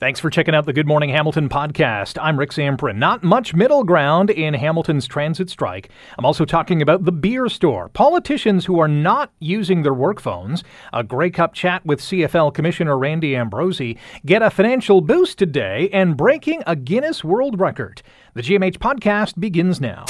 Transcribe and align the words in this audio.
Thanks 0.00 0.18
for 0.18 0.28
checking 0.28 0.56
out 0.56 0.66
the 0.66 0.72
Good 0.72 0.88
Morning 0.88 1.10
Hamilton 1.10 1.48
podcast. 1.48 2.18
I'm 2.20 2.36
Rick 2.36 2.50
Zamperin. 2.50 2.96
Not 2.96 3.22
much 3.22 3.54
middle 3.54 3.84
ground 3.84 4.28
in 4.28 4.52
Hamilton's 4.52 5.06
transit 5.06 5.48
strike. 5.48 5.88
I'm 6.18 6.24
also 6.24 6.44
talking 6.44 6.82
about 6.82 7.04
the 7.04 7.12
beer 7.12 7.48
store, 7.48 7.90
politicians 7.90 8.64
who 8.64 8.80
are 8.80 8.88
not 8.88 9.30
using 9.38 9.84
their 9.84 9.94
work 9.94 10.20
phones, 10.20 10.64
a 10.92 11.04
Grey 11.04 11.30
Cup 11.30 11.54
chat 11.54 11.86
with 11.86 12.00
CFL 12.00 12.52
Commissioner 12.52 12.98
Randy 12.98 13.36
Ambrosie, 13.36 13.96
get 14.26 14.42
a 14.42 14.50
financial 14.50 15.00
boost 15.00 15.38
today, 15.38 15.88
and 15.92 16.16
breaking 16.16 16.64
a 16.66 16.74
Guinness 16.74 17.22
World 17.22 17.60
Record. 17.60 18.02
The 18.34 18.42
GMH 18.42 18.78
podcast 18.78 19.38
begins 19.38 19.80
now. 19.80 20.06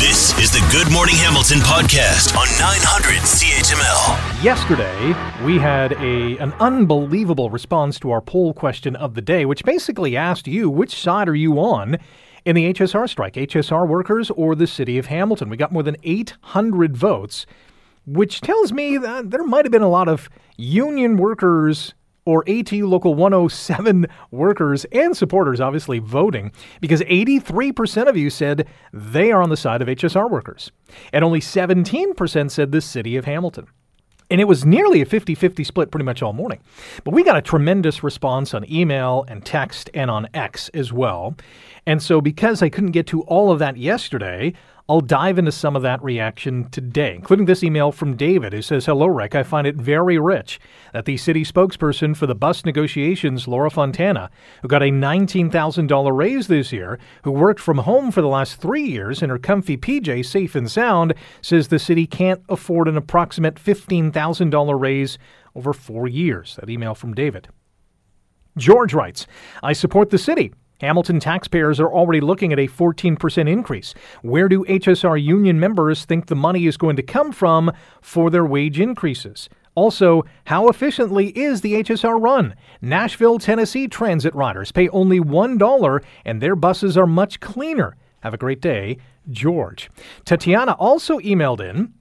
This 0.00 0.36
is 0.36 0.50
the 0.50 0.68
Good 0.72 0.92
Morning 0.92 1.14
Hamilton 1.14 1.58
podcast 1.58 2.36
on 2.36 2.48
900 2.58 3.22
CHML. 3.22 4.42
Yesterday, 4.42 5.14
we 5.46 5.56
had 5.56 5.92
a 5.92 6.36
an 6.38 6.52
unbelievable 6.54 7.48
response 7.48 8.00
to 8.00 8.10
our 8.10 8.20
poll 8.20 8.52
question 8.52 8.96
of 8.96 9.14
the 9.14 9.20
day, 9.22 9.44
which 9.44 9.62
basically 9.62 10.16
asked 10.16 10.48
you 10.48 10.68
which 10.68 11.00
side 11.00 11.28
are 11.28 11.36
you 11.36 11.60
on 11.60 11.98
in 12.44 12.56
the 12.56 12.74
HSR 12.74 13.08
strike, 13.08 13.34
HSR 13.34 13.86
workers 13.86 14.28
or 14.30 14.56
the 14.56 14.66
city 14.66 14.98
of 14.98 15.06
Hamilton. 15.06 15.48
We 15.48 15.56
got 15.56 15.70
more 15.70 15.84
than 15.84 15.98
800 16.02 16.96
votes, 16.96 17.46
which 18.06 18.40
tells 18.40 18.72
me 18.72 18.98
that 18.98 19.30
there 19.30 19.44
might 19.44 19.64
have 19.64 19.70
been 19.70 19.82
a 19.82 19.88
lot 19.88 20.08
of 20.08 20.28
union 20.56 21.16
workers 21.16 21.94
or 22.26 22.44
ATU 22.44 22.86
Local 22.86 23.14
107 23.14 24.06
workers 24.30 24.84
and 24.92 25.16
supporters 25.16 25.60
obviously 25.60 25.98
voting 25.98 26.52
because 26.80 27.00
83% 27.02 28.08
of 28.08 28.16
you 28.16 28.28
said 28.28 28.68
they 28.92 29.32
are 29.32 29.40
on 29.40 29.48
the 29.48 29.56
side 29.56 29.80
of 29.80 29.88
HSR 29.88 30.30
workers, 30.30 30.70
and 31.12 31.24
only 31.24 31.40
17% 31.40 32.50
said 32.50 32.72
the 32.72 32.80
city 32.82 33.16
of 33.16 33.24
Hamilton. 33.24 33.66
And 34.28 34.40
it 34.40 34.44
was 34.44 34.64
nearly 34.64 35.00
a 35.00 35.06
50 35.06 35.34
50 35.36 35.62
split 35.62 35.90
pretty 35.90 36.04
much 36.04 36.20
all 36.20 36.32
morning. 36.32 36.60
But 37.04 37.14
we 37.14 37.22
got 37.22 37.36
a 37.36 37.42
tremendous 37.42 38.02
response 38.02 38.54
on 38.54 38.70
email 38.70 39.24
and 39.28 39.44
text 39.44 39.88
and 39.94 40.10
on 40.10 40.28
X 40.34 40.68
as 40.70 40.92
well. 40.92 41.36
And 41.86 42.02
so, 42.02 42.20
because 42.20 42.62
I 42.62 42.68
couldn't 42.68 42.90
get 42.90 43.06
to 43.08 43.22
all 43.22 43.52
of 43.52 43.60
that 43.60 43.76
yesterday, 43.76 44.54
I'll 44.88 45.00
dive 45.00 45.36
into 45.36 45.50
some 45.50 45.74
of 45.74 45.82
that 45.82 46.02
reaction 46.02 46.68
today, 46.70 47.14
including 47.16 47.46
this 47.46 47.64
email 47.64 47.90
from 47.90 48.16
David 48.16 48.52
who 48.52 48.62
says, 48.62 48.86
Hello, 48.86 49.06
Rick. 49.06 49.34
I 49.34 49.42
find 49.42 49.66
it 49.66 49.74
very 49.74 50.16
rich 50.16 50.60
that 50.92 51.06
the 51.06 51.16
city 51.16 51.44
spokesperson 51.44 52.16
for 52.16 52.26
the 52.26 52.36
bus 52.36 52.64
negotiations, 52.64 53.48
Laura 53.48 53.68
Fontana, 53.68 54.30
who 54.62 54.68
got 54.68 54.82
a 54.82 54.90
$19,000 54.90 56.16
raise 56.16 56.46
this 56.46 56.72
year, 56.72 57.00
who 57.24 57.32
worked 57.32 57.60
from 57.60 57.78
home 57.78 58.12
for 58.12 58.20
the 58.20 58.28
last 58.28 58.60
three 58.60 58.84
years 58.84 59.22
in 59.22 59.30
her 59.30 59.38
comfy 59.38 59.76
PJ, 59.76 60.24
safe 60.24 60.54
and 60.54 60.70
sound, 60.70 61.14
says 61.40 61.66
the 61.68 61.80
city 61.80 62.06
can't 62.06 62.42
afford 62.48 62.86
an 62.86 62.96
approximate 62.96 63.56
$15,000 63.56 64.80
raise 64.80 65.18
over 65.56 65.72
four 65.72 66.06
years. 66.06 66.56
That 66.60 66.70
email 66.70 66.94
from 66.94 67.14
David. 67.14 67.48
George 68.56 68.94
writes, 68.94 69.26
I 69.64 69.72
support 69.72 70.10
the 70.10 70.18
city. 70.18 70.52
Hamilton 70.80 71.20
taxpayers 71.20 71.80
are 71.80 71.90
already 71.90 72.20
looking 72.20 72.52
at 72.52 72.58
a 72.58 72.68
14% 72.68 73.48
increase. 73.48 73.94
Where 74.22 74.48
do 74.48 74.64
HSR 74.64 75.22
union 75.22 75.58
members 75.58 76.04
think 76.04 76.26
the 76.26 76.36
money 76.36 76.66
is 76.66 76.76
going 76.76 76.96
to 76.96 77.02
come 77.02 77.32
from 77.32 77.72
for 78.02 78.30
their 78.30 78.44
wage 78.44 78.78
increases? 78.78 79.48
Also, 79.74 80.22
how 80.44 80.68
efficiently 80.68 81.28
is 81.38 81.60
the 81.60 81.74
HSR 81.82 82.20
run? 82.20 82.54
Nashville, 82.80 83.38
Tennessee 83.38 83.88
transit 83.88 84.34
riders 84.34 84.72
pay 84.72 84.88
only 84.88 85.20
$1 85.20 86.04
and 86.24 86.40
their 86.40 86.56
buses 86.56 86.96
are 86.96 87.06
much 87.06 87.40
cleaner. 87.40 87.96
Have 88.20 88.34
a 88.34 88.38
great 88.38 88.60
day, 88.60 88.98
George. 89.30 89.90
Tatiana 90.24 90.72
also 90.72 91.18
emailed 91.20 91.60
in 91.60 91.92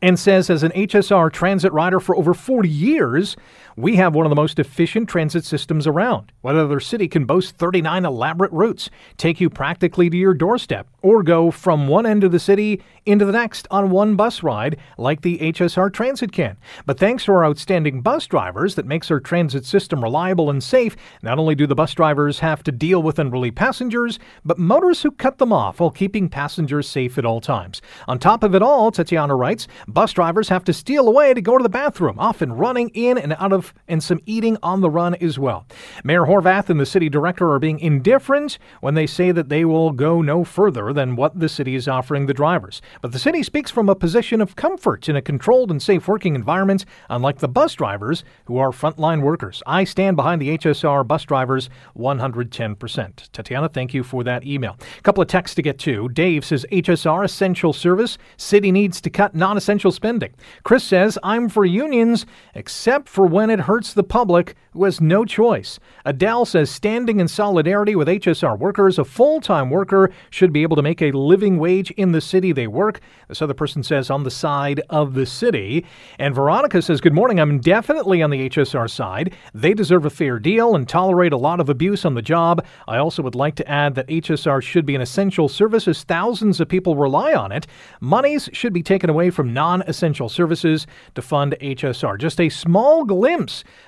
and 0.00 0.18
says, 0.18 0.48
as 0.48 0.62
an 0.62 0.72
HSR 0.72 1.32
transit 1.32 1.72
rider 1.72 1.98
for 1.98 2.16
over 2.16 2.32
40 2.32 2.68
years, 2.68 3.36
we 3.78 3.94
have 3.94 4.12
one 4.12 4.26
of 4.26 4.30
the 4.30 4.36
most 4.36 4.58
efficient 4.58 5.08
transit 5.08 5.44
systems 5.44 5.86
around. 5.86 6.32
What 6.40 6.56
other 6.56 6.80
city 6.80 7.06
can 7.06 7.26
boast 7.26 7.56
39 7.56 8.04
elaborate 8.04 8.50
routes, 8.50 8.90
take 9.16 9.40
you 9.40 9.48
practically 9.48 10.10
to 10.10 10.16
your 10.16 10.34
doorstep, 10.34 10.88
or 11.00 11.22
go 11.22 11.52
from 11.52 11.86
one 11.86 12.04
end 12.04 12.24
of 12.24 12.32
the 12.32 12.40
city 12.40 12.82
into 13.06 13.24
the 13.24 13.30
next 13.30 13.68
on 13.70 13.90
one 13.90 14.16
bus 14.16 14.42
ride 14.42 14.78
like 14.98 15.20
the 15.20 15.38
HSR 15.38 15.92
Transit 15.92 16.32
can? 16.32 16.56
But 16.86 16.98
thanks 16.98 17.24
to 17.26 17.32
our 17.32 17.46
outstanding 17.46 18.00
bus 18.00 18.26
drivers 18.26 18.74
that 18.74 18.84
makes 18.84 19.12
our 19.12 19.20
transit 19.20 19.64
system 19.64 20.02
reliable 20.02 20.50
and 20.50 20.60
safe, 20.62 20.96
not 21.22 21.38
only 21.38 21.54
do 21.54 21.68
the 21.68 21.76
bus 21.76 21.94
drivers 21.94 22.40
have 22.40 22.64
to 22.64 22.72
deal 22.72 23.00
with 23.00 23.20
unruly 23.20 23.52
passengers, 23.52 24.18
but 24.44 24.58
motorists 24.58 25.04
who 25.04 25.12
cut 25.12 25.38
them 25.38 25.52
off 25.52 25.78
while 25.78 25.92
keeping 25.92 26.28
passengers 26.28 26.88
safe 26.88 27.16
at 27.16 27.24
all 27.24 27.40
times. 27.40 27.80
On 28.08 28.18
top 28.18 28.42
of 28.42 28.56
it 28.56 28.62
all, 28.62 28.90
Tatiana 28.90 29.36
writes, 29.36 29.68
bus 29.86 30.12
drivers 30.12 30.48
have 30.48 30.64
to 30.64 30.72
steal 30.72 31.06
away 31.06 31.32
to 31.32 31.40
go 31.40 31.56
to 31.56 31.62
the 31.62 31.68
bathroom, 31.68 32.18
often 32.18 32.52
running 32.52 32.88
in 32.88 33.16
and 33.16 33.36
out 33.38 33.52
of 33.52 33.67
and 33.86 34.02
some 34.02 34.20
eating 34.26 34.56
on 34.62 34.80
the 34.80 34.90
run 34.90 35.14
as 35.16 35.38
well. 35.38 35.66
Mayor 36.04 36.22
Horvath 36.22 36.68
and 36.68 36.80
the 36.80 36.86
city 36.86 37.08
director 37.08 37.50
are 37.52 37.58
being 37.58 37.78
indifferent 37.78 38.58
when 38.80 38.94
they 38.94 39.06
say 39.06 39.32
that 39.32 39.48
they 39.48 39.64
will 39.64 39.92
go 39.92 40.22
no 40.22 40.44
further 40.44 40.92
than 40.92 41.16
what 41.16 41.38
the 41.38 41.48
city 41.48 41.74
is 41.74 41.88
offering 41.88 42.26
the 42.26 42.34
drivers. 42.34 42.80
But 43.02 43.12
the 43.12 43.18
city 43.18 43.42
speaks 43.42 43.70
from 43.70 43.88
a 43.88 43.94
position 43.94 44.40
of 44.40 44.56
comfort 44.56 45.08
in 45.08 45.16
a 45.16 45.22
controlled 45.22 45.70
and 45.70 45.82
safe 45.82 46.08
working 46.08 46.34
environment, 46.34 46.84
unlike 47.08 47.38
the 47.38 47.48
bus 47.48 47.74
drivers 47.74 48.24
who 48.46 48.58
are 48.58 48.70
frontline 48.70 49.22
workers. 49.22 49.62
I 49.66 49.84
stand 49.84 50.16
behind 50.16 50.40
the 50.40 50.56
HSR 50.58 51.06
bus 51.06 51.24
drivers 51.24 51.70
110%. 51.96 53.32
Tatiana, 53.32 53.68
thank 53.68 53.94
you 53.94 54.02
for 54.02 54.24
that 54.24 54.44
email. 54.44 54.76
A 54.98 55.02
couple 55.02 55.22
of 55.22 55.28
texts 55.28 55.54
to 55.56 55.62
get 55.62 55.78
to. 55.80 56.08
Dave 56.10 56.44
says 56.44 56.66
HSR 56.72 57.24
essential 57.24 57.72
service. 57.72 58.18
City 58.36 58.72
needs 58.72 59.00
to 59.00 59.10
cut 59.10 59.34
non 59.34 59.56
essential 59.56 59.92
spending. 59.92 60.34
Chris 60.62 60.84
says 60.84 61.18
I'm 61.22 61.48
for 61.48 61.64
unions 61.64 62.26
except 62.54 63.08
for 63.08 63.26
when 63.26 63.50
it 63.50 63.57
it 63.58 63.64
hurts 63.64 63.92
the 63.92 64.04
public 64.04 64.54
who 64.72 64.84
has 64.84 65.00
no 65.00 65.24
choice. 65.24 65.80
Adele 66.04 66.44
says 66.44 66.70
standing 66.70 67.18
in 67.18 67.26
solidarity 67.26 67.96
with 67.96 68.06
HSR 68.06 68.56
workers, 68.56 68.98
a 68.98 69.04
full 69.04 69.40
time 69.40 69.70
worker 69.70 70.12
should 70.30 70.52
be 70.52 70.62
able 70.62 70.76
to 70.76 70.82
make 70.82 71.02
a 71.02 71.10
living 71.10 71.58
wage 71.58 71.90
in 71.92 72.12
the 72.12 72.20
city 72.20 72.52
they 72.52 72.66
work. 72.66 73.00
This 73.26 73.42
other 73.42 73.54
person 73.54 73.82
says 73.82 74.10
on 74.10 74.22
the 74.22 74.30
side 74.30 74.80
of 74.90 75.14
the 75.14 75.26
city. 75.26 75.84
And 76.18 76.34
Veronica 76.34 76.80
says, 76.80 77.00
Good 77.00 77.14
morning. 77.14 77.40
I'm 77.40 77.58
definitely 77.58 78.22
on 78.22 78.30
the 78.30 78.48
HSR 78.48 78.88
side. 78.88 79.34
They 79.54 79.74
deserve 79.74 80.04
a 80.04 80.10
fair 80.10 80.38
deal 80.38 80.76
and 80.76 80.88
tolerate 80.88 81.32
a 81.32 81.36
lot 81.36 81.58
of 81.58 81.68
abuse 81.68 82.04
on 82.04 82.14
the 82.14 82.22
job. 82.22 82.64
I 82.86 82.98
also 82.98 83.22
would 83.22 83.34
like 83.34 83.56
to 83.56 83.68
add 83.68 83.94
that 83.96 84.06
HSR 84.06 84.62
should 84.62 84.86
be 84.86 84.94
an 84.94 85.00
essential 85.00 85.48
service 85.48 85.88
as 85.88 86.04
thousands 86.04 86.60
of 86.60 86.68
people 86.68 86.94
rely 86.94 87.34
on 87.34 87.50
it. 87.50 87.66
Monies 88.00 88.48
should 88.52 88.72
be 88.72 88.82
taken 88.82 89.10
away 89.10 89.30
from 89.30 89.52
non 89.52 89.82
essential 89.82 90.28
services 90.28 90.86
to 91.14 91.22
fund 91.22 91.56
HSR. 91.60 92.18
Just 92.18 92.40
a 92.40 92.48
small 92.48 93.04
glimpse 93.04 93.37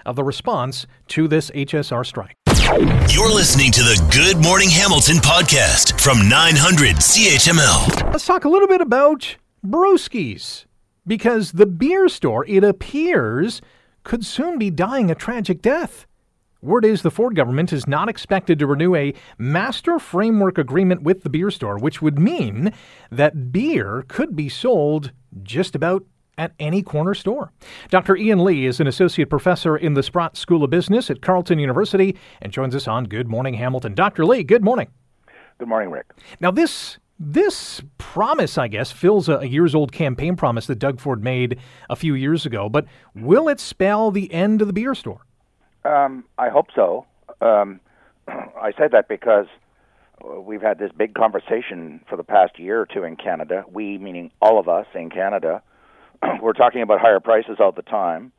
of 0.06 0.16
the 0.16 0.22
response 0.22 0.86
to 1.08 1.26
this 1.26 1.50
HSR 1.50 2.06
strike. 2.06 2.34
You're 3.08 3.34
listening 3.34 3.72
to 3.72 3.82
the 3.82 4.00
Good 4.14 4.42
Morning 4.44 4.70
Hamilton 4.70 5.16
podcast 5.16 6.00
from 6.00 6.28
900 6.28 6.96
CHML. 6.96 8.12
Let's 8.12 8.26
talk 8.26 8.44
a 8.44 8.48
little 8.48 8.68
bit 8.68 8.80
about 8.80 9.36
brewskis 9.66 10.66
because 11.04 11.52
the 11.52 11.66
beer 11.66 12.08
store, 12.08 12.46
it 12.46 12.62
appears, 12.62 13.60
could 14.04 14.24
soon 14.24 14.56
be 14.56 14.70
dying 14.70 15.10
a 15.10 15.16
tragic 15.16 15.62
death. 15.62 16.06
Word 16.62 16.84
is 16.84 17.02
the 17.02 17.10
Ford 17.10 17.34
government 17.34 17.72
is 17.72 17.88
not 17.88 18.08
expected 18.08 18.58
to 18.58 18.66
renew 18.66 18.94
a 18.94 19.14
master 19.36 19.98
framework 19.98 20.58
agreement 20.58 21.02
with 21.02 21.22
the 21.22 21.30
beer 21.30 21.50
store, 21.50 21.78
which 21.78 22.00
would 22.00 22.18
mean 22.18 22.72
that 23.10 23.50
beer 23.50 24.04
could 24.06 24.36
be 24.36 24.48
sold 24.48 25.10
just 25.42 25.74
about 25.74 26.04
at 26.38 26.52
any 26.58 26.82
corner 26.82 27.14
store. 27.14 27.52
Dr. 27.90 28.16
Ian 28.16 28.44
Lee 28.44 28.66
is 28.66 28.80
an 28.80 28.86
associate 28.86 29.30
professor 29.30 29.76
in 29.76 29.94
the 29.94 30.02
Sprott 30.02 30.36
School 30.36 30.64
of 30.64 30.70
Business 30.70 31.10
at 31.10 31.22
Carleton 31.22 31.58
University 31.58 32.16
and 32.40 32.52
joins 32.52 32.74
us 32.74 32.88
on 32.88 33.04
Good 33.04 33.28
Morning 33.28 33.54
Hamilton. 33.54 33.94
Dr. 33.94 34.24
Lee, 34.24 34.42
good 34.42 34.64
morning. 34.64 34.88
Good 35.58 35.68
morning, 35.68 35.90
Rick. 35.90 36.12
Now, 36.40 36.50
this 36.50 36.98
this 37.22 37.82
promise, 37.98 38.56
I 38.56 38.68
guess, 38.68 38.90
fills 38.90 39.28
a, 39.28 39.40
a 39.40 39.44
years 39.44 39.74
old 39.74 39.92
campaign 39.92 40.36
promise 40.36 40.66
that 40.68 40.78
Doug 40.78 40.98
Ford 41.00 41.22
made 41.22 41.58
a 41.90 41.96
few 41.96 42.14
years 42.14 42.46
ago, 42.46 42.70
but 42.70 42.86
will 43.14 43.46
it 43.48 43.60
spell 43.60 44.10
the 44.10 44.32
end 44.32 44.62
of 44.62 44.66
the 44.66 44.72
beer 44.72 44.94
store? 44.94 45.20
Um, 45.84 46.24
I 46.38 46.48
hope 46.48 46.68
so. 46.74 47.04
Um, 47.42 47.80
I 48.28 48.72
say 48.78 48.88
that 48.90 49.06
because 49.08 49.46
we've 50.24 50.62
had 50.62 50.78
this 50.78 50.90
big 50.96 51.14
conversation 51.14 52.00
for 52.08 52.16
the 52.16 52.24
past 52.24 52.58
year 52.58 52.80
or 52.80 52.86
two 52.86 53.04
in 53.04 53.16
Canada. 53.16 53.64
We, 53.70 53.98
meaning 53.98 54.30
all 54.40 54.58
of 54.58 54.68
us 54.68 54.86
in 54.94 55.10
Canada, 55.10 55.62
we're 56.42 56.52
talking 56.52 56.82
about 56.82 57.00
higher 57.00 57.20
prices 57.20 57.56
all 57.60 57.72
the 57.72 57.82
time. 57.82 58.32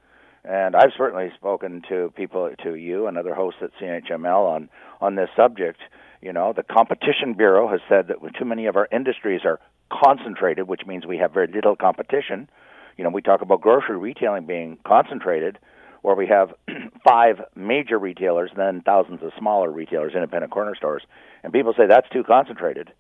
And 0.44 0.76
I've 0.76 0.92
certainly 0.98 1.32
spoken 1.36 1.84
to 1.90 2.12
people, 2.16 2.52
to 2.64 2.76
you 2.76 3.08
and 3.08 3.18
other 3.18 3.36
hosts 3.36 3.62
at 3.62 3.72
CHML 3.80 4.50
on, 4.50 4.70
on 5.00 5.16
this 5.16 5.30
subject. 5.36 5.80
You 6.22 6.34
know, 6.34 6.54
the 6.56 6.64
Competition 6.64 7.34
Bureau 7.36 7.68
has 7.68 7.80
said 7.88 8.08
that 8.08 8.18
too 8.38 8.46
many 8.46 8.66
of 8.66 8.76
our 8.76 8.88
industries 8.92 9.42
are 9.46 9.60
concentrated, 9.92 10.68
which 10.68 10.82
means 10.88 11.06
we 11.06 11.18
have 11.18 11.34
very 11.34 11.48
little 11.48 11.76
competition. 11.76 12.50
You 12.98 13.04
know, 13.04 13.12
we 13.12 13.22
talk 13.22 13.42
about 13.42 13.62
grocery 13.62 13.98
retailing 13.98 14.46
being 14.46 14.78
concentrated, 14.86 15.60
where 16.02 16.16
we 16.16 16.28
have 16.28 16.54
five 17.08 17.42
major 17.56 18.00
retailers, 18.00 18.52
then 18.56 18.82
thousands 18.82 19.22
of 19.22 19.32
smaller 19.38 19.72
retailers, 19.72 20.14
independent 20.16 20.52
corner 20.52 20.76
stores, 20.76 21.04
and 21.44 21.54
people 21.54 21.74
say 21.78 21.86
that's 21.88 22.10
too 22.10 22.24
concentrated. 22.24 22.92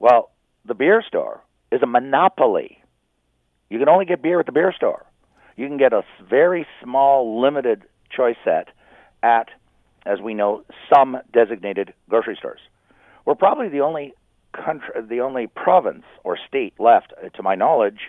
Well, 0.00 0.30
the 0.64 0.74
beer 0.74 1.02
store 1.06 1.42
is 1.70 1.82
a 1.82 1.86
monopoly 1.86 2.77
you 3.70 3.78
can 3.78 3.88
only 3.88 4.04
get 4.04 4.22
beer 4.22 4.40
at 4.40 4.46
the 4.46 4.52
beer 4.52 4.72
store. 4.72 5.04
You 5.56 5.66
can 5.66 5.78
get 5.78 5.92
a 5.92 6.02
very 6.28 6.66
small, 6.82 7.40
limited 7.40 7.82
choice 8.10 8.36
set 8.44 8.68
at 9.22 9.48
as 10.08 10.20
we 10.20 10.34
know, 10.34 10.64
some 10.92 11.18
designated 11.32 11.92
grocery 12.08 12.36
stores. 12.36 12.60
We're 13.24 13.34
probably 13.34 13.68
the 13.68 13.80
only 13.80 14.14
country, 14.52 15.02
the 15.08 15.20
only 15.20 15.46
province 15.46 16.04
or 16.24 16.38
state 16.48 16.74
left, 16.78 17.12
uh, 17.22 17.28
to 17.28 17.42
my 17.42 17.54
knowledge, 17.54 18.00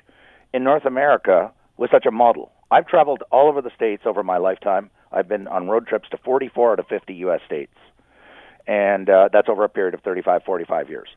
in 0.53 0.63
North 0.63 0.85
America 0.85 1.51
with 1.77 1.91
such 1.91 2.05
a 2.05 2.11
model. 2.11 2.51
I've 2.71 2.87
traveled 2.87 3.23
all 3.31 3.49
over 3.49 3.61
the 3.61 3.71
states 3.75 4.03
over 4.05 4.23
my 4.23 4.37
lifetime. 4.37 4.89
I've 5.11 5.27
been 5.27 5.47
on 5.47 5.67
road 5.67 5.87
trips 5.87 6.07
to 6.11 6.17
44 6.17 6.73
out 6.73 6.79
of 6.79 6.87
50 6.87 7.13
U.S. 7.15 7.41
states, 7.45 7.75
and 8.65 9.09
uh, 9.09 9.29
that's 9.33 9.49
over 9.49 9.63
a 9.63 9.69
period 9.69 9.93
of 9.93 10.01
35, 10.01 10.43
45 10.43 10.89
years. 10.89 11.09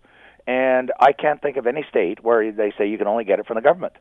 And 0.47 0.91
I 0.99 1.13
can't 1.13 1.41
think 1.41 1.57
of 1.57 1.67
any 1.69 1.85
state 1.89 2.25
where 2.25 2.51
they 2.51 2.73
say 2.77 2.89
you 2.89 2.99
can 2.99 3.07
only 3.07 3.25
get 3.25 3.39
it 3.39 3.47
from 3.47 3.55
the 3.55 3.61
government. 3.61 3.93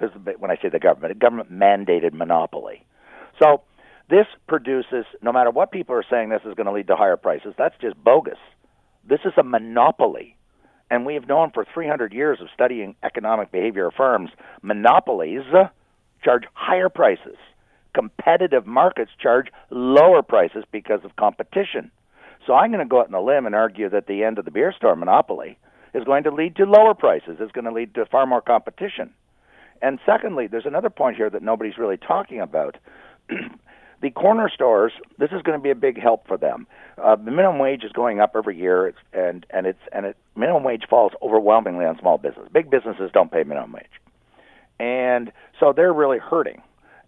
Because 0.00 0.16
when 0.38 0.50
I 0.50 0.56
say 0.56 0.70
the 0.70 0.78
government, 0.78 1.12
a 1.12 1.14
government 1.14 1.52
mandated 1.52 2.14
monopoly. 2.14 2.86
So 3.38 3.62
this 4.08 4.26
produces, 4.48 5.04
no 5.22 5.32
matter 5.32 5.50
what 5.50 5.70
people 5.70 5.94
are 5.94 6.04
saying 6.08 6.30
this 6.30 6.40
is 6.44 6.54
going 6.54 6.66
to 6.66 6.72
lead 6.72 6.86
to 6.86 6.96
higher 6.96 7.16
prices, 7.16 7.54
that's 7.58 7.74
just 7.80 8.02
bogus. 8.02 8.38
This 9.06 9.20
is 9.24 9.32
a 9.36 9.42
monopoly. 9.42 10.36
And 10.90 11.06
we 11.06 11.14
have 11.14 11.28
known 11.28 11.50
for 11.52 11.64
300 11.72 12.12
years 12.12 12.38
of 12.40 12.48
studying 12.52 12.96
economic 13.02 13.52
behavior 13.52 13.86
of 13.88 13.94
firms, 13.94 14.30
monopolies 14.62 15.42
charge 16.24 16.44
higher 16.54 16.88
prices. 16.88 17.36
Competitive 17.94 18.66
markets 18.66 19.10
charge 19.20 19.48
lower 19.70 20.22
prices 20.22 20.64
because 20.72 21.00
of 21.04 21.16
competition. 21.16 21.90
So 22.46 22.54
I'm 22.54 22.70
going 22.70 22.84
to 22.84 22.88
go 22.88 23.00
out 23.00 23.08
on 23.08 23.14
a 23.14 23.22
limb 23.22 23.46
and 23.46 23.54
argue 23.54 23.88
that 23.90 24.06
the 24.06 24.24
end 24.24 24.38
of 24.38 24.44
the 24.44 24.50
beer 24.50 24.72
store 24.76 24.96
monopoly 24.96 25.58
is 25.94 26.04
going 26.04 26.24
to 26.24 26.30
lead 26.30 26.56
to 26.56 26.64
lower 26.64 26.94
prices. 26.94 27.36
It's 27.38 27.52
going 27.52 27.64
to 27.66 27.72
lead 27.72 27.94
to 27.94 28.06
far 28.06 28.26
more 28.26 28.40
competition. 28.40 29.12
And 29.82 29.98
secondly, 30.04 30.46
there's 30.46 30.66
another 30.66 30.90
point 30.90 31.16
here 31.16 31.30
that 31.30 31.42
nobody's 31.42 31.78
really 31.78 31.96
talking 31.96 32.40
about. 32.40 32.76
the 34.02 34.10
corner 34.10 34.50
stores, 34.52 34.92
this 35.18 35.30
is 35.32 35.42
going 35.42 35.58
to 35.58 35.62
be 35.62 35.70
a 35.70 35.74
big 35.74 36.00
help 36.00 36.26
for 36.26 36.36
them. 36.36 36.66
Uh, 37.02 37.16
the 37.16 37.30
minimum 37.30 37.58
wage 37.58 37.84
is 37.84 37.92
going 37.92 38.20
up 38.20 38.32
every 38.34 38.58
year, 38.58 38.88
it's, 38.88 38.98
and 39.12 39.46
and 39.50 39.66
it's 39.66 39.80
and 39.92 40.06
it 40.06 40.16
minimum 40.36 40.64
wage 40.64 40.84
falls 40.88 41.12
overwhelmingly 41.22 41.84
on 41.84 41.98
small 41.98 42.18
business. 42.18 42.48
Big 42.52 42.70
businesses 42.70 43.10
don't 43.12 43.30
pay 43.30 43.42
minimum 43.42 43.72
wage, 43.72 44.00
and 44.78 45.32
so 45.58 45.72
they're 45.74 45.92
really 45.92 46.18
hurting. 46.18 46.62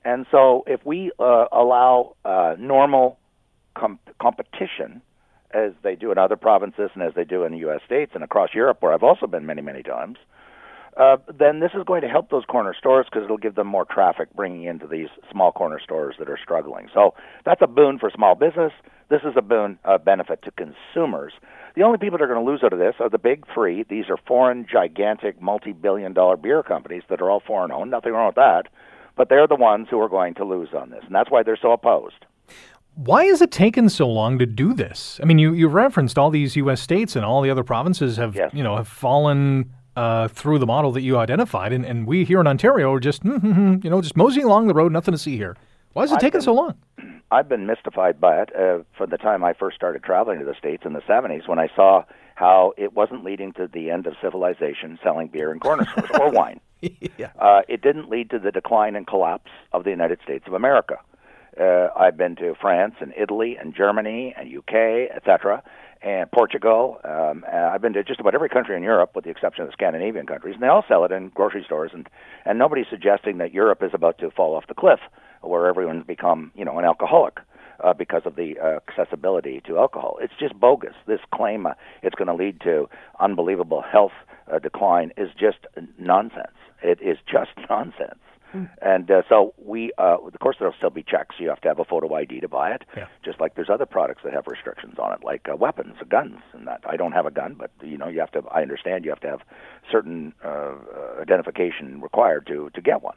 And 0.05 0.27
so 0.31 0.65
if 0.67 0.85
we 0.85 1.13
uh, 1.19 1.47
allow 1.53 2.17
uh, 2.25 2.57
normal 2.59 3.19
com- 3.75 4.01
competition, 4.21 5.01
as 5.55 5.73
they 5.83 5.95
do 5.95 6.11
in 6.11 6.19
other 6.19 6.37
provinces 6.37 6.91
and 6.95 7.03
as 7.03 7.15
they 7.15 7.25
do 7.25 7.45
in 7.45 7.53
the 7.53 7.59
U.S. 7.59 7.81
states 7.85 8.13
and 8.15 8.25
across 8.25 8.51
Europe, 8.55 8.79
where 8.81 8.93
I've 8.93 9.03
also 9.03 9.27
been 9.27 9.47
many 9.47 9.63
many 9.63 9.83
times, 9.83 10.17
uh, 10.19 10.42
then 10.97 11.61
this 11.61 11.71
is 11.75 11.85
going 11.85 12.03
to 12.03 12.09
help 12.09 12.31
those 12.31 12.45
corner 12.45 12.75
stores 12.79 13.07
because 13.11 13.25
it'll 13.25 13.39
give 13.39 13.55
them 13.55 13.67
more 13.67 13.85
traffic 13.85 14.29
bringing 14.35 14.65
into 14.65 14.87
these 14.87 15.09
small 15.31 15.53
corner 15.53 15.81
stores 15.83 16.17
that 16.19 16.29
are 16.29 16.39
struggling. 16.43 16.89
So 16.93 17.15
that's 17.45 17.63
a 17.63 17.67
boon 17.67 17.99
for 17.99 18.11
small 18.15 18.35
business. 18.35 18.73
This 19.09 19.23
is 19.25 19.35
a 19.37 19.43
boon 19.43 19.79
uh, 19.85 19.99
benefit 19.99 20.43
to 20.43 20.51
consumers. 20.51 21.33
The 21.75 21.83
only 21.83 21.99
people 21.99 22.19
that 22.19 22.25
are 22.25 22.29
going 22.29 22.45
to 22.45 22.51
lose 22.51 22.63
out 22.63 22.73
of 22.73 22.79
this 22.79 22.95
are 23.01 23.09
the 23.09 23.19
big 23.19 23.45
three. 23.53 23.85
These 23.89 24.07
are 24.11 24.19
foreign, 24.27 24.67
gigantic, 24.71 25.41
multi-billion 25.41 26.13
dollar 26.13 26.37
beer 26.37 26.63
companies 26.63 27.03
that 27.09 27.21
are 27.23 27.31
all 27.31 27.41
foreign 27.41 27.73
owned. 27.73 27.91
Nothing 27.91 28.13
wrong 28.13 28.27
with 28.27 28.37
that. 28.37 28.69
But 29.17 29.29
they're 29.29 29.47
the 29.47 29.57
ones 29.57 29.89
who 29.91 30.01
are 30.01 30.09
going 30.09 30.35
to 30.35 30.45
lose 30.45 30.71
on 30.75 30.91
this. 30.91 31.03
And 31.05 31.15
that's 31.15 31.31
why 31.31 31.43
they're 31.43 31.59
so 31.61 31.73
opposed. 31.73 32.27
Why 32.95 33.25
has 33.25 33.41
it 33.41 33.51
taken 33.51 33.89
so 33.89 34.07
long 34.07 34.39
to 34.39 34.45
do 34.45 34.75
this? 34.75 35.19
I 35.23 35.25
mean, 35.25 35.39
you, 35.39 35.55
you 35.55 35.69
referenced 35.69 36.19
all 36.19 36.29
these 36.29 36.57
U.S. 36.57 36.81
states 36.81 37.17
and 37.17 37.25
all 37.25 37.41
the 37.41 37.49
other 37.49 37.65
provinces 37.65 38.19
have, 38.19 38.35
yes. 38.35 38.51
you 38.53 38.63
know, 38.63 38.77
have 38.77 38.89
fallen 38.89 39.73
uh, 39.97 40.29
through 40.29 40.59
the 40.59 40.67
model 40.67 40.93
that 40.93 41.03
you 41.03 41.19
identified, 41.19 41.73
and, 41.73 41.85
and 41.85 42.07
we 42.07 42.25
here 42.25 42.41
in 42.41 42.47
Ontario 42.47 42.93
are 42.93 43.01
just, 43.01 43.25
mm-hmm, 43.25 43.77
you 43.83 43.91
know, 43.91 44.01
just 44.01 44.17
moseying 44.17 44.47
along 44.47 44.67
the 44.67 44.75
road, 44.75 44.93
nothing 44.93 45.13
to 45.13 45.19
see 45.19 45.37
here. 45.37 45.57
Why 45.93 46.05
is 46.05 46.13
it 46.13 46.21
taking 46.21 46.41
so 46.41 46.55
long? 46.55 46.75
I've 47.31 47.49
been 47.49 47.67
mystified 47.67 48.21
by 48.21 48.43
it 48.43 48.55
uh, 48.55 48.79
from 48.97 49.11
the 49.11 49.19
time 49.19 49.45
I 49.45 49.53
first 49.53 49.77
started 49.77 50.03
traveling 50.03 50.39
to 50.39 50.45
the 50.45 50.55
States 50.55 50.85
in 50.87 50.93
the 50.93 51.01
70s 51.01 51.49
when 51.49 51.59
I 51.59 51.69
saw 51.75 52.05
how 52.35 52.73
it 52.77 52.95
wasn't 52.95 53.25
leading 53.25 53.53
to 53.55 53.69
the 53.73 53.91
end 53.91 54.07
of 54.07 54.15
civilization 54.21 54.99
selling 55.03 55.29
beer 55.29 55.53
in 55.53 55.61
corner 55.61 55.87
stores 55.93 56.11
or 56.19 56.31
wine. 56.33 56.61
yeah. 56.81 57.31
uh, 57.39 57.63
it 57.69 57.83
didn't 57.83 58.09
lead 58.09 58.31
to 58.31 58.39
the 58.39 58.51
decline 58.51 58.97
and 58.97 59.07
collapse 59.07 59.51
of 59.73 59.85
the 59.85 59.91
United 59.91 60.19
States 60.23 60.45
of 60.47 60.53
America. 60.55 60.97
Uh, 61.59 61.89
I've 61.97 62.17
been 62.17 62.37
to 62.37 62.55
France 62.61 62.95
and 63.01 63.13
Italy 63.17 63.57
and 63.61 63.75
Germany 63.75 64.35
and 64.37 64.49
UK, 64.57 65.15
etc 65.15 65.63
and 66.03 66.31
Portugal. 66.31 67.01
Um, 67.05 67.45
uh, 67.51 67.57
I've 67.57 67.81
been 67.81 67.93
to 67.93 68.03
just 68.03 68.21
about 68.21 68.35
every 68.35 68.49
country 68.49 68.77
in 68.77 68.83
Europe, 68.83 69.13
with 69.15 69.25
the 69.25 69.31
exception 69.31 69.63
of 69.63 69.69
the 69.69 69.73
Scandinavian 69.73 70.27
countries, 70.27 70.55
and 70.55 70.63
they 70.63 70.69
all 70.69 70.85
sell 70.89 71.05
it 71.05 71.13
in 71.13 71.29
grocery 71.29 71.63
stores. 71.65 71.93
And 71.95 72.09
and 72.45 72.59
nobody's 72.59 72.87
suggesting 72.91 73.39
that 73.39 73.55
Europe 73.55 73.83
is 73.83 73.93
about 73.95 74.19
to 74.19 74.31
fall 74.31 74.55
off 74.55 74.67
the 74.67 74.75
cliff, 74.75 75.01
where 75.41 75.67
everyone's 75.67 76.07
become 76.07 76.51
you 76.55 76.65
know 76.65 76.79
an 76.79 76.85
alcoholic. 76.85 77.39
Uh, 77.83 77.93
because 77.93 78.23
of 78.27 78.37
the 78.37 78.55
uh, 78.63 78.79
accessibility 78.87 79.61
to 79.67 79.77
alcohol, 79.77 80.17
it's 80.21 80.35
just 80.39 80.55
bogus. 80.61 80.95
This 81.09 81.19
claim 81.35 81.67
uh, 81.67 81.73
it's 82.03 82.15
going 82.15 82.29
to 82.29 82.35
lead 82.35 82.61
to 82.61 82.89
unbelievable 83.19 83.83
health 83.83 84.13
uh, 84.53 84.61
decline 84.61 85.11
is 85.17 85.31
just 85.37 85.59
nonsense. 85.99 86.55
It 86.81 87.01
is 87.03 87.17
just 87.27 87.51
nonsense. 87.71 88.21
And 88.81 89.11
uh, 89.11 89.23
so 89.29 89.55
we, 89.57 89.93
uh, 89.99 90.19
of 90.19 90.39
course, 90.41 90.57
there'll 90.59 90.75
still 90.77 90.91
be 90.91 91.03
checks. 91.03 91.37
You 91.39 91.49
have 91.49 91.61
to 91.63 91.69
have 91.69 91.79
a 91.79 91.85
photo 91.85 92.15
ID 92.15 92.41
to 92.41 92.49
buy 92.49 92.73
it, 92.73 92.83
yeah. 92.97 93.07
just 93.25 93.41
like 93.41 93.55
there's 93.55 93.71
other 93.71 93.87
products 93.87 94.23
that 94.25 94.33
have 94.33 94.47
restrictions 94.47 94.99
on 94.99 95.13
it, 95.13 95.25
like 95.25 95.49
uh, 95.51 95.57
weapons, 95.57 95.97
guns, 96.09 96.39
and 96.53 96.67
that. 96.67 96.83
I 96.87 96.97
don't 96.97 97.13
have 97.13 97.27
a 97.27 97.31
gun, 97.31 97.55
but 97.59 97.71
you 97.83 97.97
know, 97.99 98.09
you 98.09 98.21
have 98.21 98.33
to. 98.33 98.43
I 98.51 98.63
understand 98.63 99.05
you 99.05 99.11
have 99.11 99.21
to 99.21 99.29
have 99.29 99.41
certain 99.91 100.35
uh, 100.45 100.75
identification 101.21 102.01
required 102.01 102.47
to 102.49 102.71
to 102.75 102.81
get 102.81 103.03
one. 103.03 103.17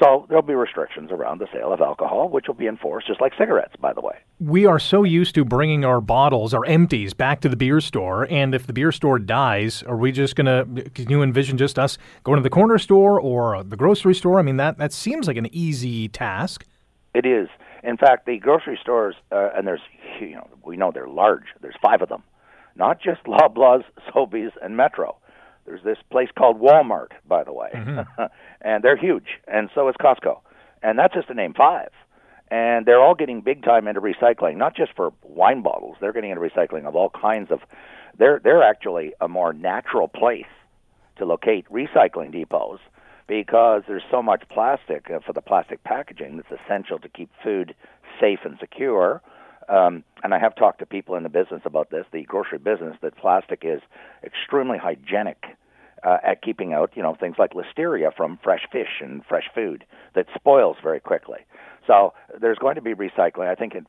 So 0.00 0.26
there'll 0.28 0.42
be 0.42 0.54
restrictions 0.54 1.12
around 1.12 1.38
the 1.38 1.46
sale 1.52 1.72
of 1.72 1.80
alcohol, 1.80 2.28
which 2.28 2.48
will 2.48 2.54
be 2.54 2.66
enforced 2.66 3.06
just 3.06 3.20
like 3.20 3.32
cigarettes, 3.38 3.74
by 3.80 3.92
the 3.92 4.00
way. 4.00 4.16
We 4.40 4.66
are 4.66 4.80
so 4.80 5.04
used 5.04 5.36
to 5.36 5.44
bringing 5.44 5.84
our 5.84 6.00
bottles, 6.00 6.52
our 6.52 6.64
empties, 6.66 7.14
back 7.14 7.40
to 7.42 7.48
the 7.48 7.56
beer 7.56 7.80
store. 7.80 8.26
And 8.28 8.54
if 8.54 8.66
the 8.66 8.72
beer 8.72 8.90
store 8.90 9.20
dies, 9.20 9.84
are 9.84 9.96
we 9.96 10.10
just 10.10 10.34
going 10.34 10.46
to, 10.46 10.90
can 10.90 11.08
you 11.08 11.22
envision 11.22 11.58
just 11.58 11.78
us 11.78 11.96
going 12.24 12.38
to 12.38 12.42
the 12.42 12.50
corner 12.50 12.78
store 12.78 13.20
or 13.20 13.62
the 13.62 13.76
grocery 13.76 14.16
store? 14.16 14.40
I 14.40 14.42
mean, 14.42 14.56
that, 14.56 14.78
that 14.78 14.92
seems 14.92 15.28
like 15.28 15.36
an 15.36 15.48
easy 15.54 16.08
task. 16.08 16.66
It 17.14 17.24
is. 17.24 17.48
In 17.84 17.96
fact, 17.96 18.26
the 18.26 18.38
grocery 18.38 18.78
stores, 18.82 19.14
uh, 19.30 19.50
and 19.54 19.66
there's, 19.66 19.82
you 20.20 20.34
know, 20.34 20.48
we 20.64 20.76
know 20.76 20.90
they're 20.92 21.06
large, 21.06 21.44
there's 21.60 21.76
five 21.80 22.02
of 22.02 22.08
them, 22.08 22.24
not 22.74 23.00
just 23.00 23.22
Loblaws, 23.24 23.84
Sobeys, 24.12 24.50
and 24.60 24.76
Metro. 24.76 25.16
There's 25.66 25.82
this 25.82 25.98
place 26.10 26.28
called 26.36 26.60
Walmart, 26.60 27.12
by 27.26 27.44
the 27.44 27.52
way, 27.52 27.70
mm-hmm. 27.74 28.22
and 28.60 28.82
they're 28.82 28.96
huge, 28.96 29.38
and 29.46 29.70
so 29.74 29.88
is 29.88 29.94
Costco, 30.00 30.40
and 30.82 30.98
that's 30.98 31.14
just 31.14 31.28
to 31.28 31.34
name 31.34 31.54
five. 31.54 31.90
And 32.50 32.86
they're 32.86 33.00
all 33.00 33.14
getting 33.14 33.40
big 33.40 33.64
time 33.64 33.88
into 33.88 34.00
recycling, 34.00 34.56
not 34.56 34.76
just 34.76 34.92
for 34.94 35.12
wine 35.22 35.62
bottles. 35.62 35.96
They're 36.00 36.12
getting 36.12 36.30
into 36.30 36.42
recycling 36.42 36.86
of 36.86 36.94
all 36.94 37.10
kinds 37.10 37.50
of. 37.50 37.60
They're 38.18 38.40
they're 38.44 38.62
actually 38.62 39.12
a 39.20 39.28
more 39.28 39.52
natural 39.52 40.08
place 40.08 40.44
to 41.16 41.24
locate 41.24 41.66
recycling 41.68 42.32
depots 42.32 42.80
because 43.26 43.82
there's 43.88 44.02
so 44.10 44.22
much 44.22 44.42
plastic 44.50 45.10
uh, 45.10 45.20
for 45.24 45.32
the 45.32 45.40
plastic 45.40 45.82
packaging 45.84 46.36
that's 46.36 46.60
essential 46.62 46.98
to 46.98 47.08
keep 47.08 47.30
food 47.42 47.74
safe 48.20 48.40
and 48.44 48.58
secure 48.60 49.22
um, 49.68 50.04
and 50.24 50.32
I 50.32 50.38
have 50.38 50.56
talked 50.56 50.78
to 50.78 50.86
people 50.86 51.14
in 51.16 51.22
the 51.22 51.28
business 51.28 51.60
about 51.66 51.90
this, 51.90 52.06
the 52.10 52.22
grocery 52.22 52.58
business, 52.58 52.96
that 53.02 53.16
plastic 53.16 53.62
is 53.62 53.82
extremely 54.24 54.78
hygienic 54.78 55.44
uh, 56.02 56.16
at 56.24 56.42
keeping 56.42 56.72
out, 56.72 56.90
you 56.94 57.02
know, 57.02 57.14
things 57.14 57.36
like 57.38 57.52
listeria 57.52 58.14
from 58.14 58.38
fresh 58.42 58.62
fish 58.72 59.00
and 59.00 59.22
fresh 59.26 59.44
food 59.54 59.84
that 60.14 60.26
spoils 60.34 60.76
very 60.82 60.98
quickly. 60.98 61.40
So 61.86 62.14
there's 62.40 62.58
going 62.58 62.76
to 62.76 62.80
be 62.80 62.94
recycling. 62.94 63.48
I 63.48 63.54
think 63.54 63.74
in, 63.74 63.86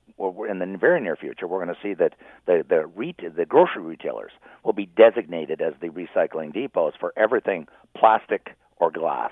in 0.49 0.59
the 0.59 0.77
very 0.77 0.99
near 0.99 1.15
future, 1.15 1.47
we're 1.47 1.63
going 1.63 1.73
to 1.73 1.81
see 1.81 1.93
that 1.93 2.13
the 2.45 2.65
the, 2.67 2.85
retail, 2.85 3.31
the 3.31 3.45
grocery 3.45 3.83
retailers 3.83 4.31
will 4.65 4.73
be 4.73 4.85
designated 4.85 5.61
as 5.61 5.73
the 5.81 5.87
recycling 5.87 6.53
depots 6.53 6.93
for 6.99 7.13
everything 7.15 7.67
plastic 7.97 8.51
or 8.77 8.91
glass 8.91 9.31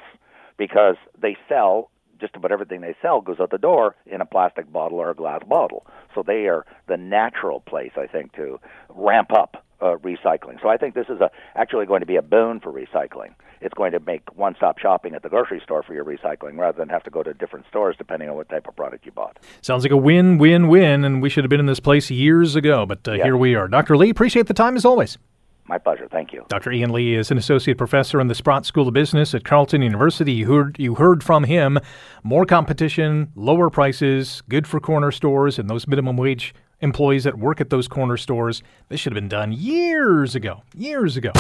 because 0.57 0.95
they 1.21 1.35
sell 1.49 1.89
just 2.23 2.37
about 2.37 2.53
everything 2.53 2.79
they 2.79 2.95
sell 3.01 3.19
goes 3.19 3.41
out 3.41 3.51
the 3.51 3.57
door 3.57 3.95
in 4.05 4.21
a 4.21 4.25
plastic 4.25 4.71
bottle 4.71 4.97
or 4.97 5.09
a 5.09 5.13
glass 5.13 5.41
bottle. 5.45 5.85
So 6.15 6.23
they 6.25 6.47
are 6.47 6.65
the 6.87 6.95
natural 6.95 7.59
place, 7.59 7.91
I 7.97 8.07
think, 8.07 8.31
to 8.37 8.61
ramp 8.87 9.33
up 9.33 9.65
uh, 9.81 9.97
recycling. 9.97 10.61
So 10.61 10.69
I 10.69 10.77
think 10.77 10.95
this 10.95 11.07
is 11.09 11.19
a, 11.19 11.29
actually 11.55 11.85
going 11.85 11.99
to 11.99 12.05
be 12.05 12.15
a 12.15 12.21
boon 12.21 12.61
for 12.61 12.71
recycling. 12.71 13.33
It's 13.59 13.73
going 13.73 13.91
to 13.91 13.99
make 13.99 14.21
one-stop 14.37 14.77
shopping 14.77 15.13
at 15.15 15.21
the 15.21 15.27
grocery 15.27 15.59
store 15.61 15.83
for 15.83 15.93
your 15.93 16.05
recycling 16.05 16.57
rather 16.57 16.77
than 16.77 16.87
have 16.87 17.03
to 17.03 17.09
go 17.09 17.23
to 17.23 17.33
different 17.33 17.65
stores 17.67 17.95
depending 17.97 18.29
on 18.29 18.37
what 18.37 18.47
type 18.47 18.67
of 18.69 18.75
product 18.77 19.05
you 19.05 19.11
bought. 19.11 19.37
Sounds 19.61 19.83
like 19.83 19.91
a 19.91 19.97
win-win-win, 19.97 21.03
and 21.03 21.21
we 21.21 21.29
should 21.29 21.43
have 21.43 21.49
been 21.49 21.59
in 21.59 21.65
this 21.65 21.81
place 21.81 22.09
years 22.09 22.55
ago, 22.55 22.85
but 22.85 23.05
uh, 23.05 23.13
here 23.13 23.35
we 23.35 23.55
are. 23.55 23.67
Dr. 23.67 23.97
Lee, 23.97 24.09
appreciate 24.09 24.47
the 24.47 24.53
time 24.53 24.77
as 24.77 24.85
always. 24.85 25.17
My 25.67 25.77
pleasure. 25.77 26.07
Thank 26.11 26.33
you. 26.33 26.45
Dr. 26.49 26.71
Ian 26.71 26.91
Lee 26.91 27.15
is 27.15 27.31
an 27.31 27.37
associate 27.37 27.77
professor 27.77 28.19
in 28.19 28.27
the 28.27 28.35
Sprott 28.35 28.65
School 28.65 28.87
of 28.87 28.93
Business 28.93 29.33
at 29.33 29.45
Carleton 29.45 29.81
University. 29.81 30.33
You 30.33 30.51
heard, 30.51 30.75
you 30.77 30.95
heard 30.95 31.23
from 31.23 31.45
him 31.45 31.79
more 32.23 32.45
competition, 32.45 33.31
lower 33.35 33.69
prices, 33.69 34.43
good 34.49 34.67
for 34.67 34.79
corner 34.79 35.11
stores, 35.11 35.57
and 35.57 35.69
those 35.69 35.87
minimum 35.87 36.17
wage 36.17 36.53
employees 36.81 37.23
that 37.23 37.39
work 37.39 37.61
at 37.61 37.69
those 37.69 37.87
corner 37.87 38.17
stores. 38.17 38.61
This 38.89 38.99
should 38.99 39.13
have 39.13 39.21
been 39.21 39.29
done 39.29 39.53
years 39.53 40.35
ago. 40.35 40.63
Years 40.75 41.15
ago. 41.15 41.31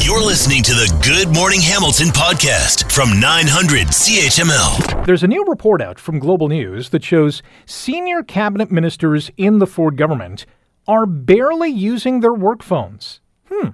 You're 0.00 0.24
listening 0.24 0.62
to 0.62 0.72
the 0.72 1.00
Good 1.04 1.34
Morning 1.34 1.60
Hamilton 1.60 2.08
podcast 2.08 2.90
from 2.92 3.18
900 3.18 3.88
CHML. 3.88 5.04
There's 5.04 5.24
a 5.24 5.28
new 5.28 5.44
report 5.44 5.82
out 5.82 5.98
from 5.98 6.20
Global 6.20 6.48
News 6.48 6.90
that 6.90 7.02
shows 7.02 7.42
senior 7.66 8.22
cabinet 8.22 8.70
ministers 8.70 9.30
in 9.36 9.58
the 9.58 9.66
Ford 9.66 9.96
government 9.96 10.46
are 10.86 11.04
barely 11.04 11.68
using 11.68 12.20
their 12.20 12.32
work 12.32 12.62
phones. 12.62 13.20
Hmm. 13.48 13.68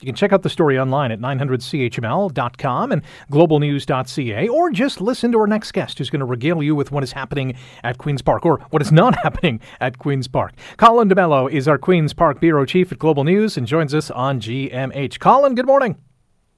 You 0.00 0.06
can 0.06 0.14
check 0.14 0.32
out 0.32 0.42
the 0.42 0.50
story 0.50 0.78
online 0.78 1.10
at 1.10 1.20
900chml.com 1.20 2.92
and 2.92 3.02
globalnews.ca, 3.32 4.48
or 4.48 4.70
just 4.70 5.00
listen 5.00 5.32
to 5.32 5.38
our 5.38 5.46
next 5.46 5.72
guest 5.72 5.96
who's 5.96 6.10
going 6.10 6.20
to 6.20 6.26
regale 6.26 6.62
you 6.62 6.74
with 6.74 6.92
what 6.92 7.02
is 7.02 7.12
happening 7.12 7.56
at 7.82 7.96
Queen's 7.96 8.20
Park, 8.20 8.44
or 8.44 8.58
what 8.70 8.82
is 8.82 8.92
not 8.92 9.16
happening 9.22 9.58
at 9.80 9.98
Queen's 9.98 10.28
Park. 10.28 10.52
Colin 10.76 11.08
DeMello 11.08 11.50
is 11.50 11.66
our 11.66 11.78
Queen's 11.78 12.12
Park 12.12 12.40
Bureau 12.40 12.66
Chief 12.66 12.92
at 12.92 12.98
Global 12.98 13.24
News 13.24 13.56
and 13.56 13.66
joins 13.66 13.94
us 13.94 14.10
on 14.10 14.38
GMH. 14.38 15.18
Colin, 15.18 15.54
good 15.54 15.66
morning. 15.66 15.96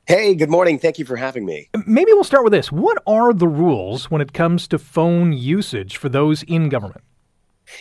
Hey, 0.06 0.34
good 0.34 0.50
morning. 0.50 0.78
Thank 0.78 0.98
you 0.98 1.04
for 1.04 1.16
having 1.16 1.44
me. 1.44 1.68
Maybe 1.86 2.12
we'll 2.12 2.24
start 2.24 2.42
with 2.42 2.52
this. 2.52 2.72
What 2.72 2.96
are 3.06 3.32
the 3.32 3.46
rules 3.46 4.10
when 4.10 4.20
it 4.20 4.32
comes 4.32 4.66
to 4.68 4.78
phone 4.78 5.32
usage 5.32 5.96
for 5.96 6.08
those 6.08 6.42
in 6.44 6.70
government? 6.70 7.02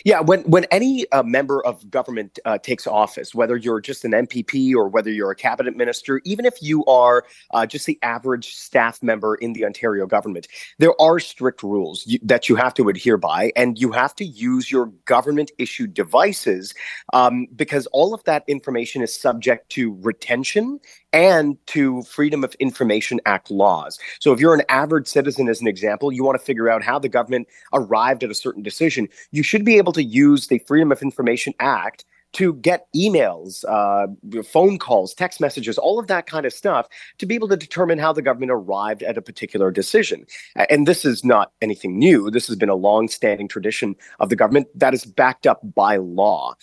Yeah, 0.04 0.20
when 0.20 0.42
when 0.42 0.64
any 0.70 1.10
uh, 1.12 1.22
member 1.22 1.64
of 1.64 1.88
government 1.90 2.38
uh, 2.44 2.58
takes 2.58 2.86
office, 2.86 3.34
whether 3.34 3.56
you're 3.56 3.80
just 3.80 4.04
an 4.04 4.12
MPP 4.12 4.74
or 4.74 4.88
whether 4.88 5.10
you're 5.10 5.30
a 5.30 5.36
cabinet 5.36 5.76
minister, 5.76 6.20
even 6.24 6.44
if 6.44 6.62
you 6.62 6.84
are 6.86 7.24
uh, 7.52 7.66
just 7.66 7.86
the 7.86 7.98
average 8.02 8.54
staff 8.54 9.02
member 9.02 9.34
in 9.36 9.52
the 9.52 9.64
Ontario 9.64 10.06
government, 10.06 10.48
there 10.78 11.00
are 11.00 11.18
strict 11.18 11.62
rules 11.62 12.06
that 12.22 12.48
you 12.48 12.56
have 12.56 12.74
to 12.74 12.88
adhere 12.88 13.16
by, 13.16 13.52
and 13.56 13.78
you 13.78 13.92
have 13.92 14.14
to 14.16 14.24
use 14.24 14.70
your 14.70 14.86
government 15.04 15.50
issued 15.58 15.94
devices 15.94 16.74
um, 17.12 17.46
because 17.56 17.86
all 17.86 18.14
of 18.14 18.22
that 18.24 18.44
information 18.46 19.02
is 19.02 19.14
subject 19.14 19.70
to 19.70 19.96
retention 20.00 20.80
and 21.12 21.56
to 21.66 22.02
Freedom 22.02 22.44
of 22.44 22.54
Information 22.54 23.20
Act 23.24 23.50
laws. 23.50 23.98
So 24.20 24.32
if 24.32 24.40
you're 24.40 24.54
an 24.54 24.62
average 24.68 25.06
citizen, 25.06 25.48
as 25.48 25.60
an 25.60 25.66
example, 25.66 26.12
you 26.12 26.22
want 26.22 26.38
to 26.38 26.44
figure 26.44 26.68
out 26.68 26.82
how 26.82 26.98
the 26.98 27.08
government 27.08 27.48
arrived 27.72 28.22
at 28.24 28.30
a 28.30 28.34
certain 28.34 28.62
decision, 28.62 29.08
you 29.30 29.42
should 29.42 29.64
be 29.64 29.77
able 29.78 29.92
to 29.92 30.02
use 30.02 30.48
the 30.48 30.58
Freedom 30.60 30.92
of 30.92 31.02
Information 31.02 31.54
Act 31.60 32.04
to 32.34 32.54
get 32.54 32.86
emails, 32.94 33.64
uh, 33.68 34.06
phone 34.42 34.78
calls, 34.78 35.14
text 35.14 35.40
messages, 35.40 35.78
all 35.78 35.98
of 35.98 36.08
that 36.08 36.26
kind 36.26 36.44
of 36.44 36.52
stuff 36.52 36.86
to 37.18 37.26
be 37.26 37.34
able 37.34 37.48
to 37.48 37.56
determine 37.56 37.98
how 37.98 38.12
the 38.12 38.22
government 38.22 38.52
arrived 38.52 39.02
at 39.02 39.16
a 39.16 39.22
particular 39.22 39.70
decision. 39.70 40.26
And 40.54 40.86
this 40.86 41.04
is 41.04 41.24
not 41.24 41.52
anything 41.62 41.98
new. 41.98 42.30
This 42.30 42.46
has 42.48 42.56
been 42.56 42.68
a 42.68 42.74
long-standing 42.74 43.48
tradition 43.48 43.96
of 44.20 44.28
the 44.28 44.36
government 44.36 44.68
that 44.74 44.92
is 44.92 45.04
backed 45.06 45.46
up 45.46 45.60
by 45.74 45.96
law. 45.96 46.54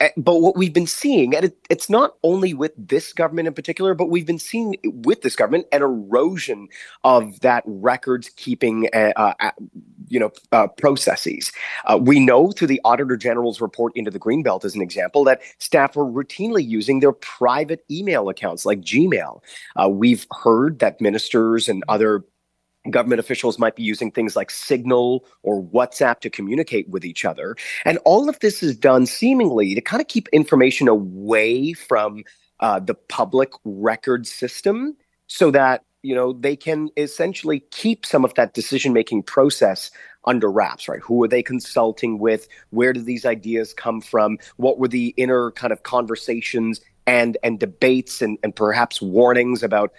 Eh, 0.00 0.08
but 0.16 0.40
what 0.40 0.56
we've 0.56 0.72
been 0.72 0.86
seeing, 0.86 1.36
and 1.36 1.44
it, 1.44 1.56
it's 1.68 1.90
not 1.90 2.14
only 2.22 2.54
with 2.54 2.72
this 2.76 3.12
government 3.12 3.46
in 3.46 3.54
particular, 3.54 3.94
but 3.94 4.08
we've 4.08 4.26
been 4.26 4.38
seeing 4.38 4.76
with 4.82 5.20
this 5.20 5.36
government 5.36 5.66
an 5.72 5.82
erosion 5.82 6.68
of 7.04 7.38
that 7.40 7.62
records 7.66 8.30
keeping, 8.36 8.88
uh, 8.94 9.12
uh, 9.16 9.50
you 10.08 10.18
know, 10.18 10.32
uh, 10.52 10.66
processes. 10.66 11.52
Uh, 11.84 11.98
we 12.00 12.18
know 12.18 12.50
through 12.50 12.68
the 12.68 12.80
Auditor 12.82 13.16
General's 13.18 13.60
report 13.60 13.92
into 13.94 14.10
the 14.10 14.18
Greenbelt, 14.18 14.64
as 14.64 14.74
an 14.74 14.80
example, 14.80 15.22
that 15.24 15.42
staff 15.58 15.96
are 15.98 16.04
routinely 16.04 16.66
using 16.66 17.00
their 17.00 17.12
private 17.12 17.84
email 17.90 18.30
accounts 18.30 18.64
like 18.64 18.80
Gmail. 18.80 19.42
Uh, 19.76 19.88
we've 19.90 20.26
heard 20.42 20.78
that 20.78 20.98
ministers 21.02 21.68
and 21.68 21.84
other 21.88 22.24
government 22.88 23.20
officials 23.20 23.58
might 23.58 23.76
be 23.76 23.82
using 23.82 24.10
things 24.10 24.36
like 24.36 24.50
Signal 24.50 25.24
or 25.42 25.62
WhatsApp 25.62 26.20
to 26.20 26.30
communicate 26.30 26.88
with 26.88 27.04
each 27.04 27.24
other. 27.24 27.56
And 27.84 27.98
all 28.04 28.28
of 28.28 28.38
this 28.40 28.62
is 28.62 28.76
done 28.76 29.04
seemingly 29.06 29.74
to 29.74 29.80
kind 29.80 30.00
of 30.00 30.08
keep 30.08 30.28
information 30.28 30.88
away 30.88 31.74
from 31.74 32.24
uh, 32.60 32.78
the 32.80 32.94
public 32.94 33.50
record 33.64 34.26
system 34.26 34.96
so 35.26 35.50
that 35.50 35.84
you 36.02 36.14
know 36.14 36.32
they 36.32 36.56
can 36.56 36.88
essentially 36.96 37.60
keep 37.70 38.06
some 38.06 38.24
of 38.24 38.34
that 38.34 38.54
decision 38.54 38.92
making 38.92 39.22
process 39.22 39.90
under 40.24 40.50
wraps 40.50 40.88
right? 40.88 41.00
Who 41.00 41.22
are 41.24 41.28
they 41.28 41.42
consulting 41.42 42.18
with? 42.18 42.48
Where 42.70 42.92
do 42.92 43.00
these 43.00 43.24
ideas 43.24 43.72
come 43.72 44.00
from? 44.00 44.38
What 44.56 44.78
were 44.78 44.88
the 44.88 45.14
inner 45.16 45.50
kind 45.52 45.72
of 45.72 45.82
conversations 45.82 46.80
and 47.06 47.36
and 47.42 47.58
debates 47.58 48.22
and, 48.22 48.38
and 48.42 48.54
perhaps 48.54 49.00
warnings 49.00 49.62
about 49.62 49.92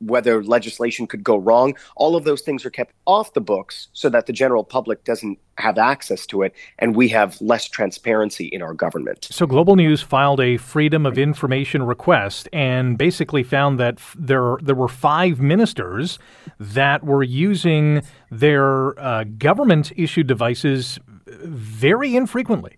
whether 0.00 0.42
legislation 0.42 1.06
could 1.06 1.24
go 1.24 1.36
wrong. 1.36 1.74
All 1.96 2.16
of 2.16 2.24
those 2.24 2.42
things 2.42 2.64
are 2.64 2.70
kept 2.70 2.92
off 3.06 3.32
the 3.32 3.40
books 3.40 3.88
so 3.92 4.08
that 4.08 4.26
the 4.26 4.32
general 4.32 4.64
public 4.64 5.04
doesn't 5.04 5.38
have 5.58 5.78
access 5.78 6.26
to 6.26 6.42
it 6.42 6.54
and 6.78 6.96
we 6.96 7.08
have 7.08 7.40
less 7.40 7.68
transparency 7.68 8.46
in 8.46 8.62
our 8.62 8.74
government. 8.74 9.28
So 9.30 9.46
Global 9.46 9.76
News 9.76 10.02
filed 10.02 10.40
a 10.40 10.56
freedom 10.56 11.06
of 11.06 11.16
information 11.18 11.84
request 11.84 12.48
and 12.52 12.98
basically 12.98 13.42
found 13.42 13.78
that 13.78 14.00
there 14.16 14.58
there 14.62 14.74
were 14.74 14.88
five 14.88 15.40
ministers 15.40 16.18
that 16.58 17.04
were 17.04 17.22
using 17.22 18.02
their 18.30 18.98
uh, 18.98 19.24
government 19.38 19.92
issued 19.96 20.26
devices 20.26 20.98
very 21.26 22.16
infrequently. 22.16 22.76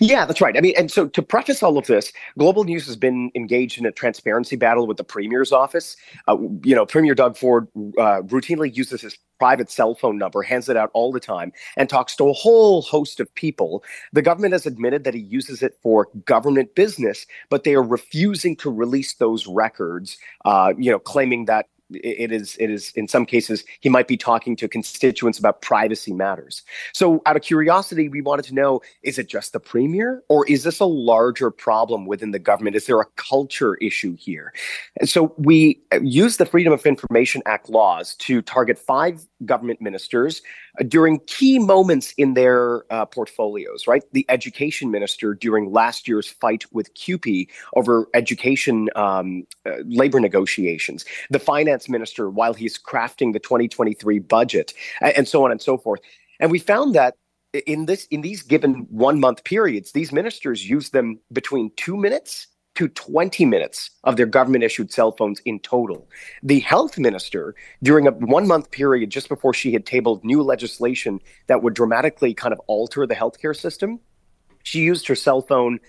Yeah, 0.00 0.24
that's 0.24 0.40
right. 0.40 0.56
I 0.56 0.60
mean, 0.60 0.74
and 0.76 0.90
so 0.90 1.06
to 1.08 1.22
preface 1.22 1.62
all 1.62 1.76
of 1.76 1.86
this, 1.86 2.12
Global 2.38 2.64
News 2.64 2.86
has 2.86 2.96
been 2.96 3.30
engaged 3.34 3.78
in 3.78 3.84
a 3.84 3.92
transparency 3.92 4.56
battle 4.56 4.86
with 4.86 4.96
the 4.96 5.04
Premier's 5.04 5.52
office. 5.52 5.96
Uh, 6.26 6.38
you 6.64 6.74
know, 6.74 6.86
Premier 6.86 7.14
Doug 7.14 7.36
Ford 7.36 7.68
uh, 7.98 8.22
routinely 8.22 8.74
uses 8.74 9.02
his 9.02 9.18
private 9.38 9.70
cell 9.70 9.94
phone 9.94 10.16
number, 10.16 10.42
hands 10.42 10.68
it 10.70 10.76
out 10.78 10.90
all 10.94 11.12
the 11.12 11.20
time, 11.20 11.52
and 11.76 11.90
talks 11.90 12.16
to 12.16 12.28
a 12.28 12.32
whole 12.32 12.80
host 12.82 13.20
of 13.20 13.32
people. 13.34 13.84
The 14.14 14.22
government 14.22 14.52
has 14.52 14.64
admitted 14.64 15.04
that 15.04 15.12
he 15.12 15.20
uses 15.20 15.62
it 15.62 15.76
for 15.82 16.08
government 16.24 16.74
business, 16.74 17.26
but 17.50 17.64
they 17.64 17.74
are 17.74 17.82
refusing 17.82 18.56
to 18.56 18.70
release 18.70 19.14
those 19.14 19.46
records. 19.46 20.16
Uh, 20.46 20.72
you 20.78 20.90
know, 20.90 20.98
claiming 20.98 21.44
that 21.46 21.66
it 21.90 22.32
is 22.32 22.56
it 22.58 22.70
is 22.70 22.90
in 22.96 23.06
some 23.06 23.24
cases 23.24 23.64
he 23.80 23.88
might 23.88 24.08
be 24.08 24.16
talking 24.16 24.56
to 24.56 24.68
constituents 24.68 25.38
about 25.38 25.62
privacy 25.62 26.12
matters. 26.12 26.62
So 26.92 27.22
out 27.26 27.36
of 27.36 27.42
curiosity 27.42 28.08
we 28.08 28.22
wanted 28.22 28.44
to 28.46 28.54
know 28.54 28.80
is 29.02 29.18
it 29.18 29.28
just 29.28 29.52
the 29.52 29.60
premier 29.60 30.22
or 30.28 30.46
is 30.46 30.64
this 30.64 30.80
a 30.80 30.84
larger 30.84 31.50
problem 31.50 32.06
within 32.06 32.32
the 32.32 32.38
government? 32.38 32.76
Is 32.76 32.86
there 32.86 33.00
a 33.00 33.06
culture 33.16 33.76
issue 33.76 34.16
here? 34.16 34.52
And 34.98 35.08
so 35.08 35.34
we 35.38 35.80
use 36.02 36.38
the 36.38 36.46
freedom 36.46 36.72
of 36.72 36.84
information 36.86 37.42
act 37.46 37.68
laws 37.68 38.16
to 38.16 38.42
target 38.42 38.78
five 38.78 39.26
government 39.44 39.80
ministers 39.80 40.40
uh, 40.40 40.65
during 40.88 41.20
key 41.26 41.58
moments 41.58 42.12
in 42.16 42.34
their 42.34 42.84
uh, 42.92 43.04
portfolios 43.06 43.86
right 43.86 44.02
the 44.12 44.26
education 44.28 44.90
minister 44.90 45.34
during 45.34 45.72
last 45.72 46.08
year's 46.08 46.28
fight 46.28 46.64
with 46.72 46.92
CUPE 46.94 47.48
over 47.74 48.06
education 48.14 48.88
um, 48.96 49.46
uh, 49.66 49.76
labor 49.84 50.20
negotiations 50.20 51.04
the 51.30 51.38
finance 51.38 51.66
finance 51.66 51.88
minister 51.88 52.30
while 52.30 52.54
he's 52.54 52.78
crafting 52.78 53.32
the 53.32 53.40
2023 53.40 54.18
budget 54.20 54.72
and 55.00 55.28
so 55.28 55.44
on 55.44 55.50
and 55.50 55.60
so 55.60 55.76
forth. 55.76 56.00
And 56.40 56.50
we 56.50 56.58
found 56.58 56.94
that 56.94 57.14
in 57.66 57.86
this 57.86 58.06
in 58.10 58.20
these 58.22 58.42
given 58.42 58.86
one 58.90 59.20
month 59.20 59.44
periods, 59.44 59.92
these 59.92 60.12
ministers 60.12 60.68
use 60.68 60.90
them 60.90 61.18
between 61.32 61.70
two 61.76 61.96
minutes 61.96 62.48
to 62.76 62.88
20 62.88 63.44
minutes 63.44 63.90
of 64.04 64.16
their 64.16 64.26
government 64.26 64.64
issued 64.64 64.92
cell 64.92 65.12
phones 65.12 65.40
in 65.40 65.58
total. 65.60 66.08
The 66.42 66.60
health 66.60 66.98
minister, 66.98 67.54
during 67.82 68.06
a 68.06 68.12
one 68.12 68.46
month 68.46 68.70
period 68.70 69.10
just 69.10 69.28
before 69.28 69.52
she 69.52 69.72
had 69.72 69.84
tabled 69.84 70.24
new 70.24 70.42
legislation 70.42 71.20
that 71.46 71.62
would 71.62 71.74
dramatically 71.74 72.34
kind 72.34 72.52
of 72.52 72.60
alter 72.66 73.06
the 73.06 73.14
healthcare 73.14 73.56
system, 73.56 74.00
she 74.62 74.80
used 74.80 75.08
her 75.08 75.14
cell 75.14 75.42
phone 75.42 75.80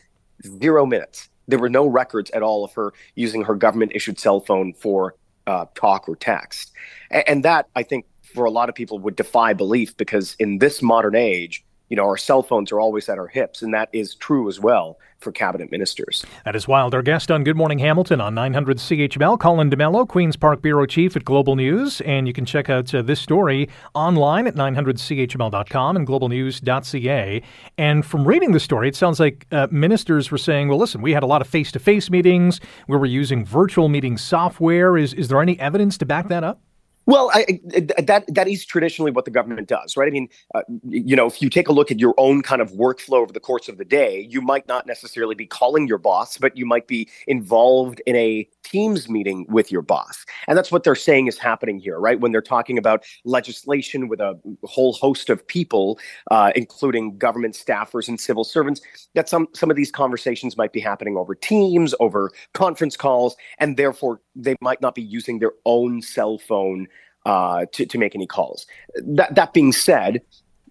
zero 0.61 0.85
minutes. 0.85 1.29
There 1.47 1.59
were 1.59 1.69
no 1.69 1.87
records 1.87 2.29
at 2.31 2.43
all 2.43 2.63
of 2.63 2.73
her 2.73 2.93
using 3.15 3.43
her 3.43 3.55
government 3.55 3.91
issued 3.95 4.19
cell 4.19 4.39
phone 4.39 4.73
for 4.73 5.15
uh, 5.45 5.65
talk 5.75 6.07
or 6.07 6.15
text. 6.15 6.71
And, 7.09 7.23
and 7.27 7.45
that, 7.45 7.67
I 7.75 7.83
think, 7.83 8.05
for 8.33 8.45
a 8.45 8.51
lot 8.51 8.69
of 8.69 8.75
people 8.75 8.99
would 8.99 9.15
defy 9.15 9.53
belief 9.53 9.95
because 9.97 10.35
in 10.39 10.59
this 10.59 10.81
modern 10.81 11.15
age, 11.15 11.63
you 11.89 11.95
know, 11.95 12.03
our 12.03 12.17
cell 12.17 12.43
phones 12.43 12.71
are 12.71 12.79
always 12.79 13.07
at 13.09 13.17
our 13.17 13.27
hips, 13.27 13.61
and 13.61 13.73
that 13.73 13.89
is 13.93 14.15
true 14.15 14.47
as 14.47 14.59
well 14.59 14.97
for 15.19 15.31
cabinet 15.31 15.71
ministers. 15.71 16.25
That 16.45 16.55
is 16.55 16.67
wild. 16.67 16.93
Our 16.93 17.01
guest 17.01 17.31
on 17.31 17.43
Good 17.43 17.55
Morning 17.55 17.79
Hamilton 17.79 18.21
on 18.21 18.35
900 18.35 18.77
CHML, 18.77 19.39
Colin 19.39 19.69
DeMello, 19.69 20.07
Queen's 20.07 20.35
Park 20.35 20.61
Bureau 20.61 20.85
Chief 20.85 21.15
at 21.15 21.25
Global 21.25 21.55
News. 21.55 22.01
And 22.01 22.27
you 22.27 22.33
can 22.33 22.45
check 22.45 22.69
out 22.69 22.93
uh, 22.93 23.01
this 23.01 23.19
story 23.19 23.67
online 23.95 24.47
at 24.47 24.55
900CHML.com 24.55 25.95
and 25.95 26.07
globalnews.ca. 26.07 27.41
And 27.77 28.05
from 28.05 28.27
reading 28.27 28.51
the 28.51 28.59
story, 28.59 28.89
it 28.89 28.95
sounds 28.95 29.19
like 29.19 29.47
uh, 29.51 29.67
ministers 29.71 30.29
were 30.29 30.37
saying, 30.37 30.67
well, 30.67 30.77
listen, 30.77 31.01
we 31.01 31.13
had 31.13 31.23
a 31.23 31.27
lot 31.27 31.41
of 31.41 31.47
face 31.47 31.71
to 31.71 31.79
face 31.79 32.09
meetings, 32.09 32.59
we 32.87 32.97
were 32.97 33.05
using 33.05 33.43
virtual 33.43 33.89
meeting 33.89 34.17
software. 34.17 34.97
Is, 34.97 35.13
is 35.13 35.29
there 35.29 35.41
any 35.41 35.59
evidence 35.59 35.97
to 35.99 36.05
back 36.05 36.27
that 36.27 36.43
up? 36.43 36.61
Well, 37.07 37.31
I, 37.33 37.61
that 37.99 38.25
that 38.27 38.47
is 38.49 38.65
traditionally 38.65 39.11
what 39.11 39.23
the 39.23 39.31
government 39.31 39.69
does, 39.69 39.95
right? 39.95 40.09
I 40.09 40.11
mean, 40.11 40.27
uh, 40.53 40.63
you 40.83 41.15
know, 41.15 41.25
if 41.25 41.41
you 41.41 41.49
take 41.49 41.69
a 41.69 41.71
look 41.71 41.89
at 41.89 41.99
your 41.99 42.13
own 42.17 42.41
kind 42.41 42.61
of 42.61 42.71
workflow 42.73 43.19
over 43.19 43.31
the 43.31 43.39
course 43.39 43.69
of 43.69 43.77
the 43.77 43.85
day, 43.85 44.27
you 44.29 44.41
might 44.41 44.67
not 44.67 44.85
necessarily 44.85 45.33
be 45.33 45.45
calling 45.45 45.87
your 45.87 45.99
boss, 45.99 46.37
but 46.37 46.57
you 46.57 46.65
might 46.65 46.85
be 46.85 47.07
involved 47.25 48.01
in 48.05 48.17
a 48.17 48.45
Teams 48.67 49.07
meeting 49.07 49.45
with 49.47 49.71
your 49.71 49.81
boss. 49.81 50.25
And 50.47 50.57
that's 50.57 50.71
what 50.73 50.83
they're 50.83 50.93
saying 50.93 51.27
is 51.27 51.37
happening 51.37 51.79
here, 51.79 51.99
right? 51.99 52.19
When 52.19 52.33
they're 52.33 52.41
talking 52.41 52.77
about 52.77 53.05
legislation 53.23 54.09
with 54.09 54.19
a 54.19 54.37
whole 54.65 54.91
host 54.91 55.29
of 55.29 55.47
people, 55.47 55.99
uh, 56.31 56.51
including 56.53 57.17
government 57.17 57.55
staffers 57.55 58.09
and 58.09 58.19
civil 58.19 58.43
servants, 58.43 58.81
that 59.15 59.29
some, 59.29 59.47
some 59.53 59.69
of 59.69 59.77
these 59.77 59.89
conversations 59.89 60.57
might 60.57 60.73
be 60.73 60.81
happening 60.81 61.15
over 61.15 61.33
Teams, 61.33 61.95
over 62.01 62.31
conference 62.53 62.97
calls, 62.97 63.37
and 63.59 63.77
therefore 63.77 64.19
they 64.35 64.55
might 64.59 64.81
not 64.81 64.95
be 64.95 65.01
using 65.01 65.39
their 65.39 65.53
own 65.65 66.01
cell 66.01 66.37
phone 66.37 66.87
uh, 67.25 67.65
to, 67.71 67.85
to 67.85 67.97
make 67.97 68.15
any 68.15 68.27
calls. 68.27 68.67
That, 68.95 69.33
that 69.35 69.53
being 69.53 69.71
said, 69.71 70.21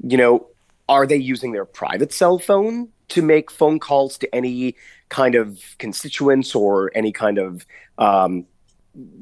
you 0.02 0.18
know, 0.18 0.46
are 0.88 1.06
they 1.06 1.16
using 1.16 1.52
their 1.52 1.64
private 1.64 2.12
cell 2.12 2.38
phone 2.38 2.88
to 3.08 3.22
make 3.22 3.50
phone 3.50 3.78
calls 3.78 4.18
to 4.18 4.34
any 4.34 4.74
kind 5.08 5.34
of 5.34 5.60
constituents 5.78 6.54
or 6.54 6.90
any 6.94 7.12
kind 7.12 7.38
of 7.38 7.66
um, 7.98 8.44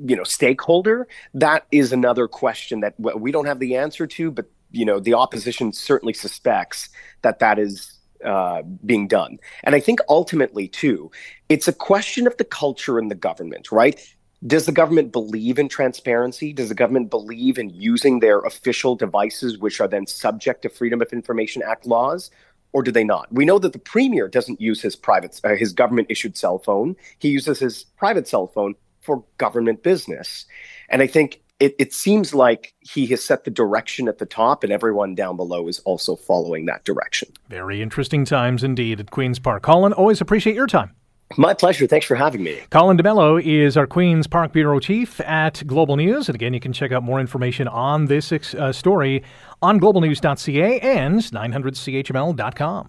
you 0.05 0.17
know 0.17 0.25
stakeholder 0.25 1.09
that 1.35 1.67
is 1.73 1.93
another 1.93 2.29
question 2.29 2.81
that 2.81 2.95
we 2.99 3.33
don't 3.33 3.47
have 3.47 3.59
the 3.59 3.77
answer 3.77 4.07
to 4.07 4.31
but 4.31 4.47
you 4.71 4.85
know 4.85 5.01
the 5.01 5.15
opposition 5.15 5.73
certainly 5.73 6.15
suspects 6.15 6.89
that 7.23 7.41
that 7.41 7.59
is 7.59 7.99
uh, 8.25 8.63
being 8.87 9.09
done 9.09 9.37
and 9.65 9.75
i 9.75 9.81
think 9.81 9.99
ultimately 10.09 10.69
too 10.69 11.11
it's 11.49 11.67
a 11.67 11.73
question 11.73 12.27
of 12.27 12.37
the 12.37 12.45
culture 12.45 12.99
in 12.99 13.09
the 13.09 13.15
government 13.15 13.73
right 13.73 14.15
does 14.47 14.67
the 14.67 14.73
government 14.73 15.11
believe 15.11 15.59
in 15.59 15.71
transparency? 15.71 16.53
Does 16.53 16.69
the 16.69 16.75
government 16.75 17.09
believe 17.09 17.59
in 17.59 17.71
using 17.71 18.21
their 18.21 18.41
official 18.41 18.95
devices, 18.95 19.57
which 19.57 19.81
are 19.81 19.89
then 19.89 20.07
subject 20.07 20.63
to 20.63 20.69
Freedom 20.69 21.01
of 21.01 21.11
Information 21.15 21.63
Act 21.67 21.87
laws? 21.87 22.31
Or 22.75 22.83
do 22.83 22.91
they 22.91 23.05
not? 23.05 23.33
We 23.33 23.47
know 23.47 23.59
that 23.61 23.73
the 23.73 23.79
premier 23.79 24.29
doesn't 24.29 24.61
use 24.61 24.83
his 24.83 24.97
private, 24.97 25.41
uh, 25.45 25.55
his 25.55 25.73
government 25.73 26.09
issued 26.11 26.37
cell 26.37 26.59
phone. 26.59 26.97
He 27.21 27.29
uses 27.29 27.61
his 27.61 27.85
private 27.97 28.29
cell 28.29 28.49
phone 28.49 28.75
for 29.01 29.25
government 29.39 29.83
business. 29.83 30.45
And 30.91 31.01
I 31.01 31.07
think 31.07 31.41
it, 31.61 31.77
it 31.79 31.95
seems 31.95 32.35
like 32.35 32.75
he 32.81 33.07
has 33.07 33.25
set 33.25 33.45
the 33.45 33.51
direction 33.51 34.09
at 34.09 34.19
the 34.19 34.27
top, 34.27 34.65
and 34.65 34.73
everyone 34.73 35.15
down 35.15 35.37
below 35.37 35.69
is 35.69 35.79
also 35.81 36.17
following 36.17 36.67
that 36.67 36.85
direction. 36.85 37.29
Very 37.49 37.81
interesting 37.81 38.25
times 38.25 38.65
indeed 38.65 39.01
at 39.01 39.11
Queen's 39.11 39.39
Park. 39.39 39.63
Colin, 39.63 39.93
always 39.93 40.21
appreciate 40.21 40.57
your 40.57 40.67
time. 40.67 40.91
My 41.37 41.55
pleasure. 41.55 41.87
Thanks 41.87 42.07
for 42.07 42.15
having 42.15 42.45
me. 42.45 42.61
Colin 42.71 42.97
DeMello 42.97 43.43
is 43.43 43.77
our 43.77 43.87
Queen's 43.87 44.27
Park 44.27 44.53
Bureau 44.53 44.79
Chief 44.79 45.21
at 45.23 45.67
Global 45.67 45.97
News. 45.97 46.29
And 46.29 46.37
again, 46.37 46.55
you 46.55 46.61
can 46.61 46.73
check 46.73 46.93
out 46.93 47.03
more 47.03 47.19
information 47.19 47.67
on 47.67 48.07
this 48.07 48.31
uh, 48.33 48.73
story 48.73 49.23
on 49.65 49.81
globalnews.ca 49.81 50.79
and 50.81 51.21
900chml.com. 51.21 52.87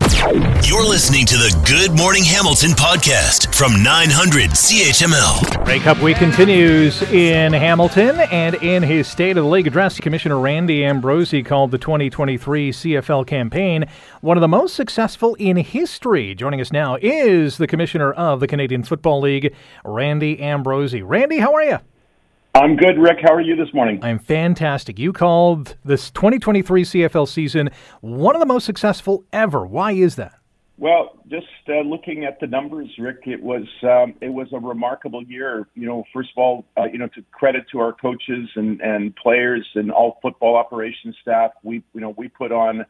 You're 0.64 0.84
listening 0.84 1.26
to 1.28 1.38
the 1.38 1.64
Good 1.66 1.98
Morning 1.98 2.24
Hamilton 2.26 2.72
podcast 2.72 3.56
from 3.56 3.82
900 3.82 4.50
CHML. 4.50 5.64
Grey 5.64 5.80
Cup 5.80 6.02
week 6.02 6.18
continues 6.18 7.02
in 7.04 7.54
Hamilton, 7.54 8.20
and 8.30 8.56
in 8.56 8.84
his 8.84 9.08
State 9.08 9.38
of 9.38 9.46
the 9.46 9.50
League 9.50 9.68
address, 9.68 10.00
Commissioner 10.02 10.38
Randy 10.38 10.84
Ambrosie 10.84 11.44
called 11.44 11.72
the 11.72 11.78
2023 11.78 12.72
CFL 12.72 13.26
campaign 13.26 13.86
one 14.20 14.36
of 14.36 14.42
the 14.42 14.48
most 14.50 14.76
successful 14.76 15.36
in 15.36 15.56
history. 15.56 16.36
Joining 16.36 16.60
us 16.60 16.74
now 16.74 16.98
is 17.02 17.58
the 17.58 17.68
Commissioner 17.68 18.12
of 18.12 18.42
the 18.42 18.48
Canadian 18.48 18.84
Football 18.84 19.22
League, 19.22 19.56
Randy 19.86 20.42
Ambrosie. 20.42 21.04
Randy, 21.04 21.38
how 21.38 21.54
are 21.54 21.64
you? 21.64 21.80
I'm 22.56 22.78
good, 22.78 22.98
Rick. 22.98 23.18
How 23.22 23.34
are 23.34 23.42
you 23.42 23.58
this 23.58 23.74
morning? 23.74 24.00
I'm 24.02 24.18
fantastic. 24.18 24.98
You 24.98 25.12
called 25.12 25.76
this 25.84 26.10
2023 26.12 26.84
CFL 26.84 27.28
season 27.28 27.70
one 28.00 28.34
of 28.34 28.40
the 28.40 28.46
most 28.46 28.64
successful 28.64 29.26
ever. 29.34 29.66
Why 29.66 29.92
is 29.92 30.16
that? 30.16 30.40
Well, 30.78 31.18
just 31.30 31.48
uh, 31.68 31.82
looking 31.82 32.24
at 32.24 32.40
the 32.40 32.48
numbers, 32.48 32.88
Rick, 32.98 33.24
it 33.26 33.44
was 33.44 33.66
um, 33.84 34.14
it 34.22 34.30
was 34.30 34.48
a 34.54 34.60
remarkable 34.60 35.22
year. 35.22 35.68
You 35.74 35.86
know, 35.86 36.06
first 36.14 36.30
of 36.30 36.42
all, 36.42 36.66
uh, 36.78 36.86
you 36.86 36.98
know, 36.98 37.10
to 37.10 37.22
credit 37.34 37.66
to 37.74 37.80
our 37.80 37.92
coaches 37.92 38.48
and, 38.56 38.80
and 38.80 39.14
players 39.18 39.68
and 39.76 39.92
all 39.92 40.18
football 40.22 40.56
operations 40.56 41.18
staff, 41.22 41.52
we 41.62 41.84
you 41.94 42.00
know 42.00 42.16
we 42.18 42.30
put 42.30 42.54
on 42.54 42.86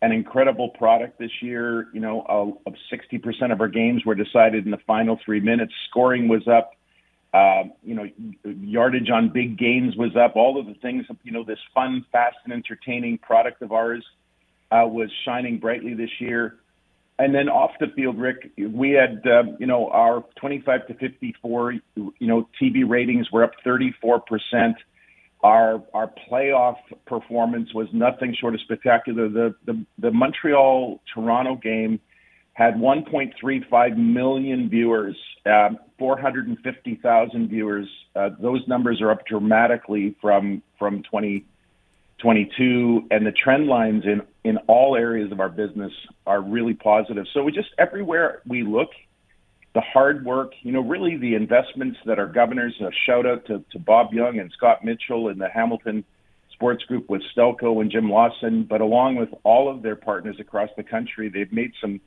an 0.00 0.12
incredible 0.12 0.70
product 0.70 1.18
this 1.18 1.42
year. 1.42 1.88
You 1.92 2.00
know, 2.00 2.22
uh, 2.30 2.70
of 2.70 2.76
60% 2.90 3.52
of 3.52 3.60
our 3.60 3.68
games 3.68 4.06
were 4.06 4.14
decided 4.14 4.64
in 4.64 4.70
the 4.70 4.80
final 4.86 5.18
three 5.22 5.40
minutes. 5.40 5.74
Scoring 5.90 6.28
was 6.28 6.48
up 6.48 6.72
uh, 7.32 7.64
you 7.82 7.94
know, 7.94 8.06
yardage 8.44 9.08
on 9.10 9.30
big 9.32 9.58
gains 9.58 9.96
was 9.96 10.14
up. 10.16 10.36
All 10.36 10.60
of 10.60 10.66
the 10.66 10.74
things, 10.74 11.06
you 11.22 11.32
know, 11.32 11.44
this 11.44 11.58
fun, 11.74 12.04
fast, 12.12 12.36
and 12.44 12.52
entertaining 12.52 13.18
product 13.18 13.62
of 13.62 13.72
ours 13.72 14.04
uh, 14.70 14.86
was 14.86 15.10
shining 15.24 15.58
brightly 15.58 15.94
this 15.94 16.10
year. 16.20 16.56
And 17.18 17.34
then 17.34 17.48
off 17.48 17.70
the 17.78 17.86
field, 17.94 18.18
Rick, 18.18 18.50
we 18.58 18.90
had, 18.90 19.22
uh, 19.26 19.44
you 19.58 19.66
know, 19.66 19.88
our 19.88 20.24
25 20.40 20.86
to 20.88 20.94
54, 20.94 21.72
you 21.72 22.12
know, 22.20 22.48
TV 22.60 22.88
ratings 22.88 23.30
were 23.30 23.44
up 23.44 23.52
34 23.64 24.20
percent. 24.20 24.76
Our 25.42 25.82
our 25.92 26.10
playoff 26.30 26.76
performance 27.06 27.74
was 27.74 27.88
nothing 27.92 28.34
short 28.40 28.54
of 28.54 28.60
spectacular. 28.60 29.28
The 29.28 29.54
the, 29.66 29.84
the 29.98 30.10
Montreal 30.10 31.00
Toronto 31.12 31.56
game 31.56 32.00
had 32.54 32.74
1.35 32.74 33.96
million 33.96 34.68
viewers, 34.68 35.16
uh, 35.46 35.70
450,000 35.98 37.48
viewers. 37.48 37.88
Uh, 38.14 38.28
those 38.40 38.60
numbers 38.68 39.00
are 39.00 39.10
up 39.10 39.26
dramatically 39.26 40.14
from 40.20 40.62
from 40.78 41.02
2022, 41.04 43.08
and 43.10 43.26
the 43.26 43.32
trend 43.32 43.68
lines 43.68 44.04
in 44.04 44.20
in 44.44 44.58
all 44.66 44.96
areas 44.96 45.32
of 45.32 45.40
our 45.40 45.48
business 45.48 45.92
are 46.26 46.42
really 46.42 46.74
positive. 46.74 47.24
So 47.32 47.42
we 47.42 47.52
just 47.52 47.70
everywhere 47.78 48.42
we 48.46 48.64
look, 48.64 48.90
the 49.74 49.80
hard 49.80 50.26
work, 50.26 50.52
you 50.60 50.72
know, 50.72 50.82
really 50.82 51.16
the 51.16 51.34
investments 51.34 51.98
that 52.04 52.18
our 52.18 52.26
governors. 52.26 52.78
A 52.80 52.90
shout 53.06 53.24
out 53.24 53.46
to, 53.46 53.64
to 53.72 53.78
Bob 53.78 54.12
Young 54.12 54.38
and 54.38 54.52
Scott 54.52 54.84
Mitchell 54.84 55.28
and 55.28 55.40
the 55.40 55.48
Hamilton 55.48 56.04
Sports 56.52 56.84
Group 56.84 57.08
with 57.08 57.22
Stelco 57.34 57.80
and 57.80 57.90
Jim 57.90 58.10
Lawson, 58.10 58.64
but 58.68 58.82
along 58.82 59.16
with 59.16 59.30
all 59.42 59.70
of 59.70 59.80
their 59.82 59.96
partners 59.96 60.36
across 60.38 60.68
the 60.76 60.82
country, 60.82 61.30
they've 61.30 61.50
made 61.50 61.72
some 61.80 61.98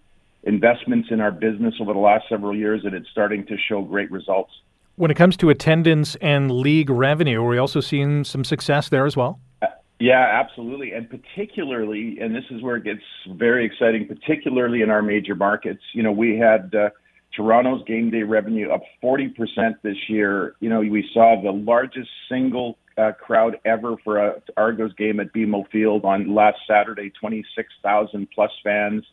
investments 0.45 1.09
in 1.11 1.19
our 1.19 1.31
business 1.31 1.73
over 1.81 1.93
the 1.93 1.99
last 1.99 2.25
several 2.29 2.55
years, 2.55 2.81
and 2.85 2.93
it's 2.93 3.09
starting 3.09 3.45
to 3.47 3.57
show 3.57 3.81
great 3.81 4.11
results. 4.11 4.51
When 4.95 5.11
it 5.11 5.15
comes 5.15 5.35
to 5.37 5.49
attendance 5.49 6.15
and 6.15 6.49
league 6.49 6.89
revenue, 6.89 7.41
are 7.41 7.47
we 7.47 7.57
also 7.57 7.81
seeing 7.81 8.23
some 8.23 8.43
success 8.45 8.87
there 8.89 9.05
as 9.05 9.17
well? 9.17 9.39
Uh, 9.61 9.67
yeah, 9.99 10.41
absolutely. 10.41 10.93
And 10.93 11.09
particularly, 11.09 12.19
and 12.21 12.33
this 12.33 12.45
is 12.49 12.61
where 12.61 12.77
it 12.77 12.85
gets 12.85 13.01
very 13.27 13.65
exciting, 13.65 14.07
particularly 14.07 14.81
in 14.81 14.89
our 14.89 15.01
major 15.01 15.35
markets. 15.35 15.81
You 15.93 16.03
know, 16.03 16.11
we 16.11 16.37
had 16.37 16.73
uh, 16.73 16.91
Toronto's 17.35 17.83
game 17.85 18.09
day 18.09 18.23
revenue 18.23 18.69
up 18.69 18.83
40% 19.03 19.33
this 19.81 19.97
year. 20.07 20.55
You 20.61 20.69
know, 20.69 20.79
we 20.79 21.09
saw 21.13 21.41
the 21.41 21.51
largest 21.51 22.09
single 22.29 22.77
uh, 22.97 23.11
crowd 23.11 23.57
ever 23.65 23.97
for 24.03 24.17
a 24.17 24.41
Argos 24.55 24.93
game 24.93 25.19
at 25.19 25.33
BMO 25.33 25.69
Field 25.69 26.05
on 26.05 26.33
last 26.33 26.59
Saturday, 26.65 27.11
26,000 27.19 28.29
plus 28.33 28.51
fans 28.63 29.03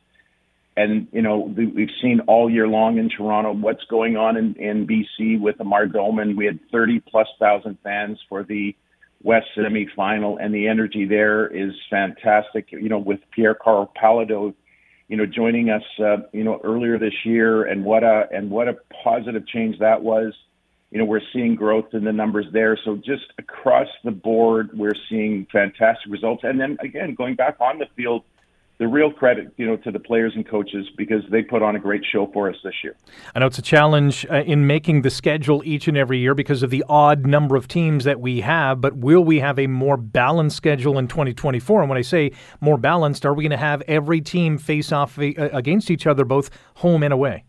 and 0.76 1.08
you 1.12 1.22
know 1.22 1.38
we've 1.38 1.90
seen 2.00 2.20
all 2.26 2.50
year 2.50 2.66
long 2.66 2.98
in 2.98 3.08
Toronto 3.08 3.52
what's 3.52 3.85
going 3.85 4.16
on 4.16 4.37
in, 4.37 4.54
in 4.54 4.87
BC 4.87 5.40
with 5.40 5.61
Amar 5.61 5.87
Doman, 5.87 6.37
we 6.37 6.46
had 6.46 6.58
30 6.70 7.00
plus 7.00 7.28
thousand 7.38 7.78
fans 7.82 8.18
for 8.28 8.42
the 8.42 8.74
West 9.22 9.46
semi-final, 9.54 10.38
and 10.38 10.52
the 10.52 10.66
energy 10.66 11.04
there 11.04 11.46
is 11.46 11.72
fantastic. 11.88 12.72
You 12.72 12.88
know, 12.88 12.98
with 12.98 13.20
Pierre 13.30 13.54
Karl 13.54 13.92
Péladeau, 14.00 14.54
you 15.08 15.16
know, 15.16 15.26
joining 15.26 15.70
us, 15.70 15.82
uh, 16.00 16.18
you 16.32 16.42
know, 16.42 16.61
earlier 16.64 16.98
this 16.98 17.14
year, 17.24 17.64
and 17.64 17.85
what 17.85 18.02
a 18.02 18.28
and 18.32 18.50
what 18.50 18.68
a 18.68 18.76
positive 19.04 19.46
change 19.46 19.78
that 19.78 20.02
was. 20.02 20.35
You 20.90 20.98
know, 20.98 21.04
we're 21.04 21.22
seeing 21.32 21.54
growth 21.54 21.94
in 21.94 22.04
the 22.04 22.12
numbers 22.12 22.46
there. 22.52 22.78
So 22.85 22.96
just 22.96 23.24
across 23.38 23.88
the 24.04 24.11
board, 24.11 24.70
we're 24.74 24.90
seeing 25.08 25.46
fantastic 25.50 26.11
results. 26.11 26.44
And 26.44 26.61
then 26.61 26.76
again, 26.80 27.14
going 27.14 27.35
back 27.35 27.56
on 27.61 27.78
the 27.78 27.87
field 27.96 28.24
the 28.82 28.88
real 28.88 29.12
credit, 29.12 29.54
you 29.58 29.64
know, 29.64 29.76
to 29.76 29.92
the 29.92 30.00
players 30.00 30.32
and 30.34 30.44
coaches 30.44 30.88
because 30.96 31.22
they 31.30 31.40
put 31.40 31.62
on 31.62 31.76
a 31.76 31.78
great 31.78 32.02
show 32.10 32.28
for 32.32 32.50
us 32.50 32.56
this 32.64 32.74
year. 32.82 32.96
I 33.32 33.38
know 33.38 33.46
it's 33.46 33.58
a 33.58 33.62
challenge 33.62 34.26
uh, 34.28 34.42
in 34.42 34.66
making 34.66 35.02
the 35.02 35.10
schedule 35.10 35.62
each 35.64 35.86
and 35.86 35.96
every 35.96 36.18
year 36.18 36.34
because 36.34 36.64
of 36.64 36.70
the 36.70 36.84
odd 36.88 37.24
number 37.24 37.54
of 37.54 37.68
teams 37.68 38.02
that 38.02 38.20
we 38.20 38.40
have, 38.40 38.80
but 38.80 38.96
will 38.96 39.22
we 39.22 39.38
have 39.38 39.56
a 39.60 39.68
more 39.68 39.96
balanced 39.96 40.56
schedule 40.56 40.98
in 40.98 41.06
2024? 41.06 41.82
And 41.82 41.88
when 41.88 41.96
I 41.96 42.02
say 42.02 42.32
more 42.60 42.76
balanced, 42.76 43.24
are 43.24 43.32
we 43.32 43.44
going 43.44 43.52
to 43.52 43.56
have 43.56 43.82
every 43.82 44.20
team 44.20 44.58
face 44.58 44.90
off 44.90 45.16
uh, 45.16 45.30
against 45.52 45.88
each 45.88 46.08
other, 46.08 46.24
both 46.24 46.50
home 46.74 47.04
and 47.04 47.12
away? 47.12 47.44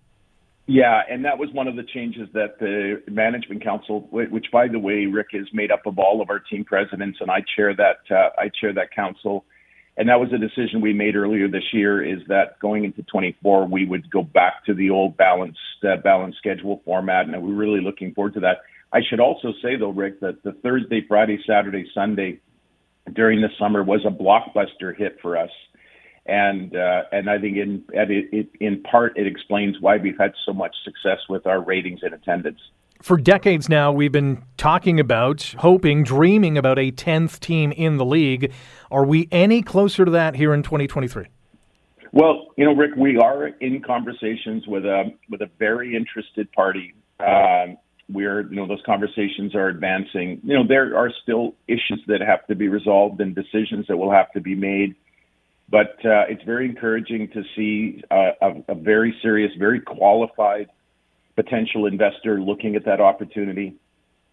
Yeah, 0.68 1.02
and 1.10 1.26
that 1.26 1.40
was 1.40 1.50
one 1.52 1.68
of 1.68 1.76
the 1.76 1.84
changes 1.84 2.30
that 2.34 2.60
the 2.60 3.02
management 3.12 3.64
council, 3.64 4.08
which 4.12 4.46
by 4.52 4.68
the 4.68 4.78
way, 4.78 5.08
Rick 5.08 5.30
is 5.34 5.48
made 5.52 5.72
up 5.72 5.88
of 5.88 5.98
all 5.98 6.22
of 6.22 6.30
our 6.30 6.40
team 6.40 6.64
presidents, 6.64 7.18
and 7.22 7.32
I 7.32 7.44
chair 7.56 7.76
that. 7.76 7.98
Uh, 8.16 8.30
I 8.38 8.52
chair 8.62 8.72
that 8.74 8.92
council 8.96 9.46
and 9.96 10.10
that 10.10 10.20
was 10.20 10.34
a 10.34 10.38
decision 10.38 10.82
we 10.82 10.94
made 10.94 11.16
earlier 11.16 11.48
this 11.48 11.72
year 11.72 12.04
is 12.04 12.20
that 12.28 12.60
going 12.60 12.84
into 12.84 13.04
24 13.04 13.68
we 13.68 13.86
would 13.86 14.10
go 14.10 14.24
back 14.24 14.66
to 14.66 14.74
the 14.74 14.90
old 14.90 15.16
balanced 15.18 15.60
uh, 15.84 15.98
balanced 15.98 16.38
schedule 16.38 16.82
format 16.86 17.28
and 17.28 17.44
we're 17.44 17.54
really 17.54 17.82
looking 17.82 18.14
forward 18.14 18.34
to 18.34 18.40
that. 18.40 18.58
I 18.92 19.00
should 19.08 19.20
also 19.20 19.54
say 19.62 19.76
though 19.76 19.90
rick 19.90 20.20
that 20.22 20.44
the 20.44 20.54
thursday 20.64 21.06
friday 21.08 21.40
saturday 21.48 21.86
sunday 21.94 22.40
during 23.14 23.42
the 23.42 23.50
summer 23.60 23.84
was 23.84 24.02
a 24.06 24.10
blockbuster 24.10 24.96
hit 24.96 25.18
for 25.22 25.38
us. 25.38 25.52
And 26.26 26.76
uh, 26.76 27.04
and 27.12 27.30
i 27.30 27.38
think 27.38 27.58
in 27.58 27.84
it, 27.92 28.30
it, 28.32 28.50
in 28.60 28.82
part 28.84 29.18
it 29.18 29.28
explains 29.28 29.80
why 29.82 29.98
we've 29.98 30.18
had 30.18 30.34
so 30.46 30.54
much 30.54 30.76
success 30.86 31.20
with 31.30 31.46
our 31.46 31.62
ratings 31.62 32.00
and 32.02 32.14
attendance 32.14 32.60
For 33.04 33.18
decades 33.18 33.68
now, 33.68 33.92
we've 33.92 34.14
been 34.14 34.44
talking 34.56 34.98
about, 34.98 35.56
hoping, 35.58 36.04
dreaming 36.06 36.58
about 36.58 36.80
a 36.80 36.90
10th 36.90 37.42
team 37.42 37.74
in 37.74 37.98
the 37.98 38.06
league. 38.06 38.54
Are 38.90 39.04
we 39.04 39.28
any 39.30 39.62
closer 39.62 40.06
to 40.06 40.12
that 40.12 40.38
here 40.38 40.54
in 40.54 40.64
2023? 40.64 41.26
Well, 42.14 42.48
you 42.56 42.64
know, 42.64 42.74
Rick, 42.74 42.92
we 42.96 43.18
are 43.18 43.48
in 43.48 43.82
conversations 43.82 44.66
with 44.68 44.86
a 44.86 45.12
with 45.30 45.42
a 45.42 45.50
very 45.60 45.98
interested 45.98 46.50
party. 46.54 46.94
Um, 47.20 47.76
we're, 48.10 48.50
you 48.50 48.56
know, 48.56 48.68
those 48.68 48.84
conversations 48.86 49.54
are 49.54 49.68
advancing. 49.68 50.40
You 50.42 50.60
know, 50.60 50.66
there 50.66 50.98
are 50.98 51.12
still 51.24 51.56
issues 51.68 52.02
that 52.08 52.22
have 52.22 52.48
to 52.48 52.56
be 52.56 52.70
resolved 52.70 53.20
and 53.20 53.36
decisions 53.36 53.86
that 53.90 53.98
will 53.98 54.12
have 54.12 54.32
to 54.32 54.40
be 54.40 54.56
made. 54.56 54.96
But 55.68 55.98
uh, 56.06 56.24
it's 56.30 56.44
very 56.44 56.70
encouraging 56.70 57.32
to 57.34 57.44
see 57.54 58.02
uh, 58.10 58.32
a, 58.42 58.72
a 58.72 58.76
very 58.76 59.14
serious, 59.22 59.52
very 59.60 59.82
qualified 59.82 60.70
potential 61.36 61.86
investor 61.86 62.40
looking 62.40 62.76
at 62.76 62.86
that 62.86 63.02
opportunity. 63.02 63.76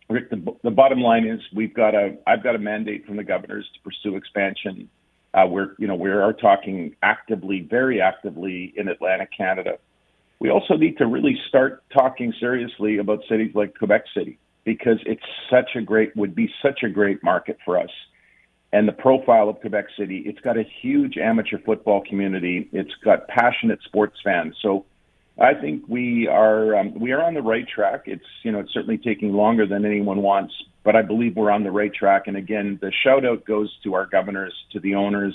Rick, 0.09 0.31
the, 0.31 0.57
the 0.63 0.71
bottom 0.71 1.01
line 1.01 1.27
is 1.27 1.41
we've 1.55 1.75
got 1.75 1.95
a 1.95 2.17
I've 2.27 2.43
got 2.43 2.55
a 2.55 2.59
mandate 2.59 3.07
from 3.07 3.17
the 3.17 3.25
governors 3.25 3.69
to 3.75 3.81
pursue 3.81 4.17
expansion 4.17 4.89
uh, 5.33 5.47
we're, 5.49 5.75
you 5.79 5.87
know, 5.87 5.95
we 5.95 6.11
are 6.11 6.33
talking 6.33 6.97
actively, 7.03 7.61
very 7.61 8.01
actively 8.01 8.73
in 8.77 8.89
Atlantic 8.89 9.31
Canada. 9.37 9.79
We 10.41 10.51
also 10.51 10.77
need 10.77 10.99
to 10.99 11.07
really 11.07 11.39
start 11.49 11.85
talking 11.93 12.33
seriously 12.41 12.99
about 12.99 13.21
cities 13.29 13.53
like 13.55 13.77
Quebec 13.79 14.05
City 14.17 14.39
because 14.65 14.99
it's 15.07 15.23
such 15.51 15.77
a 15.77 15.83
great, 15.83 16.17
would 16.17 16.35
be 16.35 16.51
such 16.63 16.83
a 16.83 16.89
great 16.89 17.23
market 17.23 17.59
for 17.65 17.79
us. 17.79 17.91
And 18.73 18.89
the 18.89 18.93
profile 18.93 19.49
of 19.49 19.61
Quebec 19.61 19.87
City, 19.99 20.23
it's 20.27 20.41
got 20.41 20.57
a 20.57 20.65
huge 20.81 21.17
amateur 21.17 21.59
football 21.59 22.03
community. 22.09 22.69
It's 22.73 22.95
got 23.05 23.29
passionate 23.29 23.81
sports 23.85 24.19
fans. 24.25 24.57
So 24.63 24.87
I 25.41 25.55
think 25.55 25.85
we 25.89 26.29
are 26.29 26.77
um, 26.77 26.95
we 27.01 27.13
are 27.13 27.23
on 27.23 27.33
the 27.33 27.41
right 27.41 27.67
track. 27.67 28.03
It's 28.05 28.25
you 28.43 28.53
know 28.53 28.61
it's 28.61 28.73
certainly 28.73 28.99
taking 28.99 29.33
longer 29.33 29.67
than 29.67 29.87
anyone 29.87 30.21
wants, 30.21 30.53
but 30.85 30.95
I 30.95 31.03
believe 31.03 31.35
we're 31.35 31.51
on 31.51 31.65
the 31.65 31.71
right 31.71 31.93
track. 31.93 32.25
And 32.27 32.37
again, 32.37 32.79
the 32.83 32.93
shout 33.03 33.25
out 33.25 33.47
goes 33.47 33.75
to 33.85 33.95
our 33.95 34.05
governors, 34.05 34.53
to 34.73 34.81
the 34.81 34.95
owners, 34.95 35.35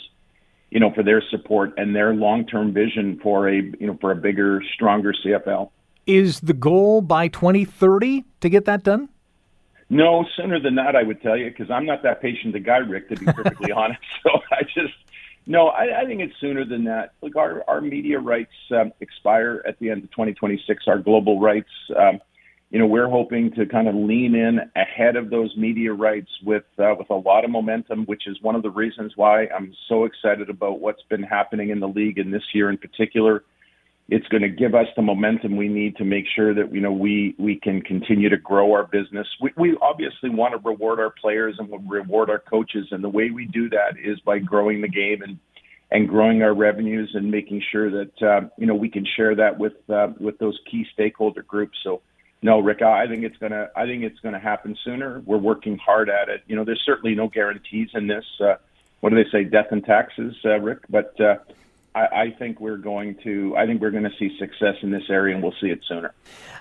you 0.69 0.79
know, 0.79 0.91
for 0.93 1.01
their 1.01 1.23
support 1.31 1.73
and 1.77 1.95
their 1.95 2.13
long 2.13 2.45
term 2.45 2.71
vision 2.71 3.19
for 3.23 3.49
a 3.49 3.55
you 3.55 3.87
know 3.87 3.97
for 3.99 4.11
a 4.11 4.15
bigger, 4.15 4.61
stronger 4.75 5.11
CFL. 5.25 5.71
Is 6.05 6.41
the 6.41 6.53
goal 6.53 7.01
by 7.01 7.27
2030 7.27 8.25
to 8.41 8.49
get 8.49 8.65
that 8.65 8.83
done? 8.83 9.09
No, 9.89 10.25
sooner 10.35 10.59
than 10.59 10.75
that, 10.75 10.95
I 10.95 11.03
would 11.03 11.21
tell 11.21 11.37
you, 11.37 11.49
because 11.49 11.69
I'm 11.69 11.85
not 11.85 12.03
that 12.03 12.21
patient 12.21 12.55
a 12.55 12.59
guy, 12.59 12.77
Rick, 12.77 13.09
to 13.09 13.15
be 13.15 13.25
perfectly 13.33 13.71
honest. 13.71 14.01
So 14.23 14.29
I 14.51 14.63
just 14.63 14.93
no, 15.45 15.67
I, 15.67 16.01
I 16.01 16.05
think 16.05 16.21
it's 16.21 16.33
sooner 16.39 16.65
than 16.65 16.85
that. 16.85 17.13
Look, 17.21 17.35
our, 17.35 17.63
our 17.67 17.81
media 17.81 18.19
rights 18.19 18.53
um, 18.71 18.91
expire 18.99 19.63
at 19.67 19.77
the 19.79 19.89
end 19.89 20.03
of 20.03 20.11
2026, 20.11 20.83
our 20.87 20.99
global 20.99 21.39
rights. 21.39 21.69
Um, 21.95 22.19
you 22.71 22.79
know, 22.79 22.87
we're 22.87 23.09
hoping 23.09 23.51
to 23.51 23.65
kind 23.67 23.87
of 23.87 23.95
lean 23.95 24.35
in 24.35 24.59
ahead 24.75 25.15
of 25.15 25.29
those 25.29 25.55
media 25.55 25.93
rights 25.93 26.29
with 26.43 26.63
uh, 26.79 26.95
with 26.97 27.09
a 27.09 27.15
lot 27.15 27.45
of 27.45 27.51
momentum, 27.51 28.05
which 28.05 28.23
is 28.27 28.41
one 28.41 28.55
of 28.55 28.63
the 28.63 28.71
reasons 28.71 29.13
why 29.15 29.47
I'm 29.47 29.73
so 29.87 30.05
excited 30.05 30.49
about 30.49 30.79
what's 30.79 31.03
been 31.03 31.23
happening 31.23 31.69
in 31.69 31.79
the 31.79 31.87
league 31.87 32.17
in 32.17 32.31
this 32.31 32.43
year 32.53 32.69
in 32.69 32.77
particular. 32.77 33.43
It's 34.07 34.27
going 34.27 34.43
to 34.43 34.49
give 34.49 34.75
us 34.75 34.85
the 34.95 35.01
momentum 35.01 35.57
we 35.57 35.67
need 35.67 35.95
to 35.97 36.05
make 36.05 36.25
sure 36.35 36.53
that 36.53 36.73
you 36.73 36.81
know 36.81 36.91
we 36.91 37.35
we 37.39 37.55
can 37.59 37.81
continue 37.81 38.29
to 38.29 38.37
grow 38.37 38.73
our 38.73 38.85
business. 38.85 39.27
We, 39.41 39.51
we 39.57 39.77
obviously 39.81 40.29
want 40.29 40.53
to 40.53 40.59
reward 40.67 40.99
our 40.99 41.09
players 41.09 41.55
and 41.57 41.69
we'll 41.69 41.79
reward 41.79 42.29
our 42.29 42.39
coaches, 42.39 42.87
and 42.91 43.03
the 43.03 43.09
way 43.09 43.31
we 43.31 43.45
do 43.45 43.69
that 43.69 43.97
is 44.01 44.19
by 44.19 44.39
growing 44.39 44.81
the 44.81 44.87
game 44.87 45.23
and 45.23 45.39
and 45.91 46.09
growing 46.09 46.41
our 46.41 46.53
revenues 46.53 47.11
and 47.13 47.31
making 47.31 47.63
sure 47.71 47.89
that 47.89 48.21
uh, 48.21 48.41
you 48.57 48.67
know 48.67 48.75
we 48.75 48.89
can 48.89 49.05
share 49.15 49.35
that 49.35 49.57
with 49.57 49.73
uh, 49.89 50.09
with 50.19 50.37
those 50.37 50.59
key 50.69 50.85
stakeholder 50.93 51.41
groups. 51.41 51.77
So 51.83 52.01
no, 52.41 52.59
Rick, 52.59 52.83
I 52.83 53.07
think 53.07 53.23
it's 53.23 53.37
gonna 53.37 53.69
I 53.75 53.85
think 53.85 54.03
it's 54.03 54.19
gonna 54.19 54.39
happen 54.39 54.77
sooner. 54.83 55.21
We're 55.25 55.37
working 55.37 55.77
hard 55.77 56.09
at 56.09 56.29
it. 56.29 56.43
You 56.47 56.55
know, 56.55 56.63
there's 56.63 56.83
certainly 56.85 57.15
no 57.15 57.27
guarantees 57.27 57.89
in 57.95 58.05
this. 58.05 58.25
Uh, 58.39 58.55
what 58.99 59.09
do 59.09 59.15
they 59.15 59.29
say? 59.31 59.43
Death 59.43 59.67
and 59.71 59.83
taxes, 59.83 60.35
uh, 60.45 60.59
Rick. 60.59 60.79
But 60.89 61.19
uh, 61.19 61.37
I, 61.95 62.23
I, 62.23 62.35
think 62.37 62.59
we're 62.59 62.77
going 62.77 63.15
to 63.23 63.55
I 63.57 63.65
think 63.65 63.81
we're 63.81 63.91
going 63.91 64.03
to 64.03 64.13
see 64.19 64.37
success 64.37 64.75
in 64.81 64.91
this 64.91 65.03
area, 65.09 65.33
and 65.33 65.41
we'll 65.41 65.55
see 65.61 65.67
it 65.67 65.79
sooner. 65.87 66.13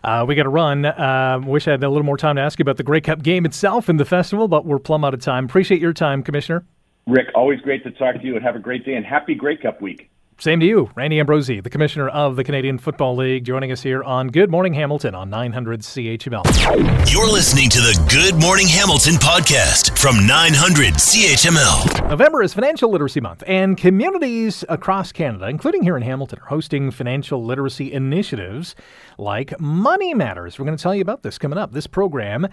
Uh, 0.05 0.25
we 0.27 0.35
got 0.35 0.44
to 0.44 0.49
run. 0.49 0.85
Uh, 0.85 1.40
wish 1.44 1.66
I 1.66 1.73
had 1.73 1.83
a 1.83 1.88
little 1.88 2.05
more 2.05 2.16
time 2.16 2.37
to 2.37 2.42
ask 2.42 2.59
you 2.59 2.62
about 2.62 2.77
the 2.77 2.85
Grey 2.85 3.01
Cup 3.01 3.23
game 3.23 3.44
itself 3.44 3.88
and 3.88 3.99
the 3.99 4.05
festival, 4.05 4.47
but 4.47 4.64
we're 4.64 4.79
plumb 4.79 5.05
out 5.05 5.12
of 5.12 5.20
time. 5.20 5.47
Appreciate 5.47 5.81
your 5.81 5.92
time, 5.92 6.23
Commissioner. 6.23 6.64
Rick, 7.07 7.29
always 7.35 7.61
great 7.61 7.83
to 7.85 7.90
talk 7.90 8.14
to 8.16 8.25
you, 8.25 8.37
and 8.37 8.44
have 8.44 8.57
a 8.57 8.61
great 8.61 8.87
day, 8.87 8.94
and 8.94 9.05
happy 9.05 9.35
Grey 9.35 9.57
Cup 9.57 9.83
week. 9.83 10.11
Same 10.44 10.61
to 10.61 10.66
you, 10.66 10.90
Randy 10.94 11.20
Ambrosie, 11.20 11.61
the 11.61 11.70
commissioner 11.70 12.11
of 12.11 12.37
the 12.37 12.44
Canadian 12.44 12.76
Football 12.76 13.16
League, 13.16 13.46
joining 13.46 13.72
us 13.72 13.80
here 13.80 14.04
on 14.04 14.28
Good 14.28 14.50
Morning 14.50 14.74
Hamilton 14.74 15.14
on 15.14 15.30
900 15.30 15.80
CHML. 15.80 17.11
You're 17.11 17.33
listening 17.33 17.70
to 17.70 17.78
the 17.78 17.98
Good 18.11 18.38
Morning 18.38 18.68
Hamilton 18.68 19.14
podcast 19.14 19.98
from 19.98 20.26
900 20.26 20.96
CHML. 20.96 22.11
November 22.11 22.42
is 22.42 22.52
Financial 22.52 22.90
Literacy 22.90 23.22
Month, 23.22 23.42
and 23.46 23.78
communities 23.78 24.66
across 24.68 25.12
Canada, 25.12 25.48
including 25.48 25.83
here 25.83 25.96
in 25.96 26.02
Hamilton, 26.02 26.40
are 26.40 26.48
hosting 26.48 26.90
financial 26.90 27.42
literacy 27.42 27.90
initiatives 27.90 28.74
like 29.16 29.59
Money 29.59 30.12
Matters. 30.12 30.59
We're 30.59 30.66
going 30.66 30.76
to 30.76 30.83
tell 30.83 30.94
you 30.94 31.00
about 31.00 31.22
this 31.22 31.38
coming 31.38 31.57
up. 31.57 31.72
This 31.72 31.87
program 31.87 32.48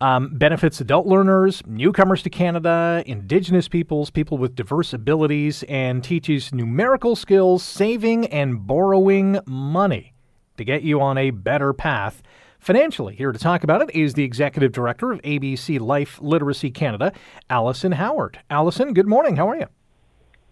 um, 0.00 0.30
benefits 0.32 0.80
adult 0.80 1.06
learners, 1.06 1.62
newcomers 1.66 2.22
to 2.22 2.30
Canada, 2.30 3.02
Indigenous 3.06 3.68
peoples, 3.68 4.10
people 4.10 4.38
with 4.38 4.54
diverse 4.54 4.92
abilities, 4.92 5.62
and 5.64 6.02
teaches 6.02 6.54
numerical 6.54 7.14
skills, 7.14 7.62
saving, 7.62 8.26
and 8.26 8.66
borrowing 8.66 9.38
money 9.46 10.14
to 10.56 10.64
get 10.64 10.82
you 10.82 11.00
on 11.00 11.18
a 11.18 11.30
better 11.30 11.72
path 11.72 12.22
financially. 12.58 13.14
Here 13.14 13.32
to 13.32 13.38
talk 13.38 13.64
about 13.64 13.82
it 13.82 13.90
is 13.94 14.14
the 14.14 14.24
executive 14.24 14.72
director 14.72 15.12
of 15.12 15.20
ABC 15.22 15.78
Life 15.80 16.18
Literacy 16.22 16.70
Canada, 16.70 17.12
Allison 17.48 17.92
Howard. 17.92 18.38
Allison, 18.50 18.94
good 18.94 19.06
morning. 19.06 19.36
How 19.36 19.48
are 19.48 19.56
you? 19.56 19.66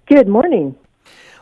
Good 0.07 0.29
morning. 0.29 0.77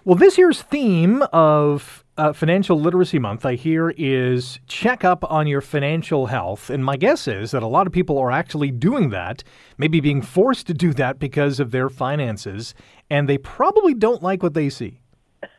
Well, 0.05 0.16
this 0.16 0.38
year's 0.38 0.62
theme 0.62 1.23
of 1.33 2.05
uh, 2.18 2.33
Financial 2.33 2.81
Literacy 2.81 3.18
Month, 3.18 3.44
I 3.44 3.55
hear, 3.55 3.92
is 3.96 4.59
check 4.66 5.05
up 5.05 5.24
on 5.31 5.46
your 5.46 5.61
financial 5.61 6.26
health. 6.26 6.70
And 6.70 6.85
my 6.85 6.96
guess 6.96 7.29
is 7.29 7.50
that 7.50 7.62
a 7.62 7.66
lot 7.66 7.87
of 7.87 7.92
people 7.92 8.18
are 8.18 8.31
actually 8.31 8.70
doing 8.70 9.11
that, 9.11 9.44
maybe 9.76 10.00
being 10.00 10.22
forced 10.22 10.66
to 10.68 10.74
do 10.74 10.92
that 10.94 11.18
because 11.18 11.61
of 11.61 11.70
their 11.70 11.88
finances, 11.88 12.74
and 13.11 13.29
they 13.29 13.38
probably 13.38 13.94
don't 13.94 14.22
like 14.22 14.42
what 14.42 14.55
they 14.55 14.70
see. 14.70 15.00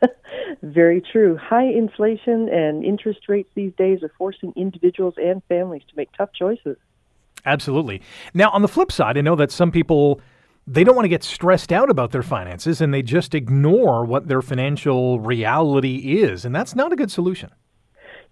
Very 0.64 1.02
true. 1.02 1.38
High 1.38 1.68
inflation 1.68 2.50
and 2.50 2.84
interest 2.84 3.30
rates 3.30 3.50
these 3.54 3.74
days 3.78 4.02
are 4.02 4.12
forcing 4.18 4.54
individuals 4.56 5.14
and 5.18 5.44
families 5.48 5.84
to 5.90 5.96
make 5.96 6.10
tough 6.18 6.30
choices. 6.34 6.78
Absolutely. 7.46 8.02
Now, 8.34 8.50
on 8.50 8.64
the 8.64 8.68
flip 8.68 8.92
side, 8.92 9.18
I 9.18 9.22
know 9.22 9.36
that 9.36 9.52
some 9.52 9.72
people 9.72 10.20
they 10.68 10.84
don't 10.84 10.96
want 10.96 11.06
to 11.06 11.10
get 11.10 11.24
stressed 11.24 11.72
out 11.72 11.90
about 11.90 12.12
their 12.12 12.22
finances 12.22 12.82
and 12.82 12.94
they 12.94 13.02
just 13.02 13.34
ignore 13.34 14.06
what 14.06 14.28
their 14.28 14.42
financial 14.42 15.20
reality 15.20 16.20
is. 16.20 16.44
And 16.44 16.54
that's 16.54 16.76
not 16.76 16.92
a 16.92 16.96
good 16.96 17.10
solution. 17.10 17.52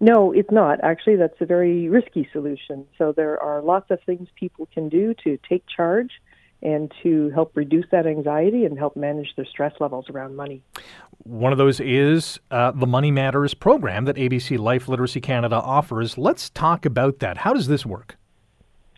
No, 0.01 0.33
it's 0.33 0.51
not. 0.51 0.83
Actually, 0.83 1.15
that's 1.15 1.39
a 1.39 1.45
very 1.45 1.87
risky 1.87 2.27
solution. 2.33 2.85
So 2.97 3.13
there 3.13 3.41
are 3.41 3.61
lots 3.61 3.89
of 3.89 3.99
things 4.05 4.27
people 4.35 4.67
can 4.73 4.89
do 4.89 5.13
to 5.23 5.39
take 5.47 5.63
charge 5.73 6.11
and 6.61 6.91
to 7.03 7.29
help 7.29 7.55
reduce 7.55 7.85
that 7.91 8.05
anxiety 8.05 8.65
and 8.65 8.77
help 8.77 8.97
manage 8.97 9.33
their 9.37 9.45
stress 9.45 9.73
levels 9.79 10.09
around 10.09 10.35
money. 10.35 10.61
One 11.23 11.53
of 11.53 11.57
those 11.57 11.79
is 11.79 12.39
uh, 12.51 12.71
the 12.71 12.87
Money 12.87 13.11
Matters 13.11 13.53
program 13.53 14.05
that 14.05 14.15
ABC 14.15 14.57
Life 14.57 14.89
Literacy 14.89 15.21
Canada 15.21 15.55
offers. 15.55 16.17
Let's 16.17 16.49
talk 16.49 16.85
about 16.85 17.19
that. 17.19 17.37
How 17.37 17.53
does 17.53 17.67
this 17.67 17.85
work? 17.85 18.17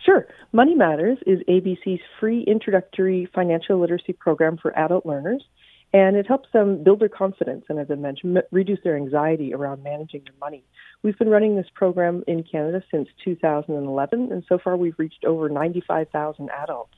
Sure. 0.07 0.25
Money 0.53 0.73
Matters 0.73 1.17
is 1.27 1.39
ABC's 1.49 1.99
free 2.17 2.41
introductory 2.47 3.27
financial 3.35 3.77
literacy 3.77 4.13
program 4.13 4.55
for 4.55 4.77
adult 4.79 5.05
learners, 5.05 5.43
and 5.91 6.15
it 6.15 6.25
helps 6.25 6.47
them 6.53 6.81
build 6.81 7.01
their 7.01 7.09
confidence 7.09 7.65
and, 7.67 7.77
as 7.77 7.87
I 7.91 7.95
mentioned, 7.95 8.41
reduce 8.51 8.79
their 8.85 8.95
anxiety 8.95 9.53
around 9.53 9.83
managing 9.83 10.21
their 10.23 10.33
money. 10.39 10.63
We've 11.03 11.17
been 11.19 11.27
running 11.27 11.57
this 11.57 11.67
program 11.73 12.23
in 12.25 12.43
Canada 12.43 12.81
since 12.89 13.09
2011, 13.25 14.31
and 14.31 14.45
so 14.47 14.57
far 14.57 14.77
we've 14.77 14.97
reached 14.97 15.25
over 15.25 15.49
95,000 15.49 16.49
adults. 16.51 16.95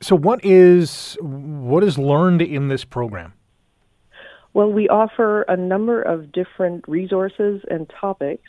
So, 0.00 0.14
what 0.14 0.44
is 0.44 1.18
what 1.20 1.82
is 1.82 1.98
learned 1.98 2.42
in 2.42 2.68
this 2.68 2.84
program? 2.84 3.32
Well, 4.54 4.72
we 4.72 4.88
offer 4.88 5.42
a 5.42 5.56
number 5.56 6.00
of 6.00 6.30
different 6.30 6.86
resources 6.86 7.62
and 7.68 7.90
topics 8.00 8.48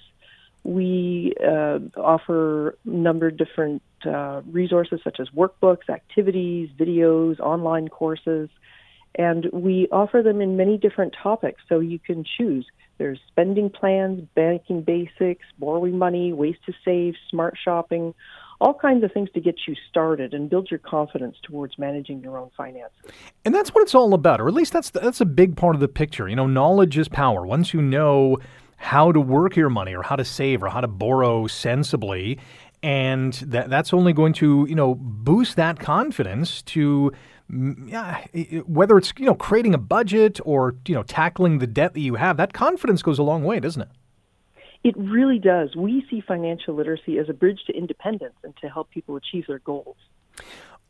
we 0.64 1.34
uh, 1.46 1.80
offer 1.98 2.78
a 2.86 2.90
number 2.90 3.28
of 3.28 3.38
different 3.38 3.82
uh, 4.06 4.42
resources 4.46 5.00
such 5.04 5.20
as 5.20 5.30
workbooks, 5.30 5.90
activities, 5.90 6.70
videos, 6.78 7.40
online 7.40 7.88
courses, 7.88 8.50
and 9.16 9.48
we 9.52 9.88
offer 9.92 10.22
them 10.24 10.42
in 10.42 10.56
many 10.56 10.78
different 10.78 11.16
topics 11.22 11.62
so 11.68 11.80
you 11.80 12.00
can 12.00 12.24
choose. 12.38 12.66
There's 12.98 13.20
spending 13.28 13.70
plans, 13.70 14.28
banking 14.36 14.84
basics, 14.84 15.46
borrowing 15.58 15.98
money, 15.98 16.32
ways 16.34 16.56
to 16.66 16.74
save, 16.86 17.16
smart 17.30 17.56
shopping, 17.62 18.14
all 18.62 18.76
kinds 18.76 19.04
of 19.04 19.12
things 19.12 19.30
to 19.34 19.42
get 19.42 19.56
you 19.68 19.76
started 19.90 20.34
and 20.34 20.50
build 20.50 20.70
your 20.70 20.78
confidence 20.78 21.36
towards 21.42 21.80
managing 21.80 22.22
your 22.22 22.38
own 22.38 22.52
finances. 22.56 23.12
And 23.44 23.56
that's 23.56 23.74
what 23.74 23.82
it's 23.82 23.96
all 23.96 24.14
about, 24.14 24.40
or 24.40 24.48
at 24.48 24.54
least 24.54 24.72
that's 24.72 24.92
that's 24.92 25.20
a 25.20 25.26
big 25.26 25.58
part 25.58 25.76
of 25.76 25.82
the 25.82 25.88
picture. 25.88 26.30
You 26.30 26.36
know, 26.36 26.48
knowledge 26.48 26.98
is 26.98 27.08
power. 27.08 27.46
Once 27.46 27.74
you 27.74 27.82
know 27.82 28.38
how 28.82 29.12
to 29.12 29.22
work 29.22 29.56
your 29.56 29.70
money 29.70 29.94
or 29.94 30.02
how 30.02 30.16
to 30.16 30.26
save 30.26 30.64
or 30.64 30.70
how 30.70 30.82
to 30.82 30.88
borrow 30.88 31.46
sensibly. 31.46 32.40
And 32.82 33.34
that, 33.34 33.70
that's 33.70 33.94
only 33.94 34.12
going 34.12 34.34
to, 34.34 34.66
you 34.68 34.74
know, 34.74 34.96
boost 34.96 35.56
that 35.56 35.80
confidence 35.80 36.64
to 36.64 37.12
mm, 37.52 37.90
yeah, 37.92 38.26
whether 38.66 38.98
it's 38.98 39.14
you 39.20 39.26
know 39.26 39.36
creating 39.36 39.76
a 39.76 39.78
budget 39.78 40.40
or 40.44 40.76
you 40.88 40.96
know 40.96 41.04
tackling 41.04 41.60
the 41.60 41.68
debt 41.68 41.94
that 41.94 42.00
you 42.00 42.16
have, 42.16 42.38
that 42.38 42.54
confidence 42.54 43.04
goes 43.04 43.20
a 43.20 43.24
long 43.24 43.44
way, 43.44 43.60
doesn't 43.60 43.84
it? 43.84 43.90
It 44.84 44.98
really 44.98 45.38
does. 45.38 45.76
We 45.76 46.04
see 46.10 46.22
financial 46.28 46.74
literacy 46.74 47.20
as 47.20 47.30
a 47.30 47.34
bridge 47.34 47.60
to 47.68 47.74
independence 47.78 48.34
and 48.44 48.56
to 48.62 48.68
help 48.68 48.90
people 48.90 49.16
achieve 49.16 49.46
their 49.48 49.60
goals. 49.60 49.98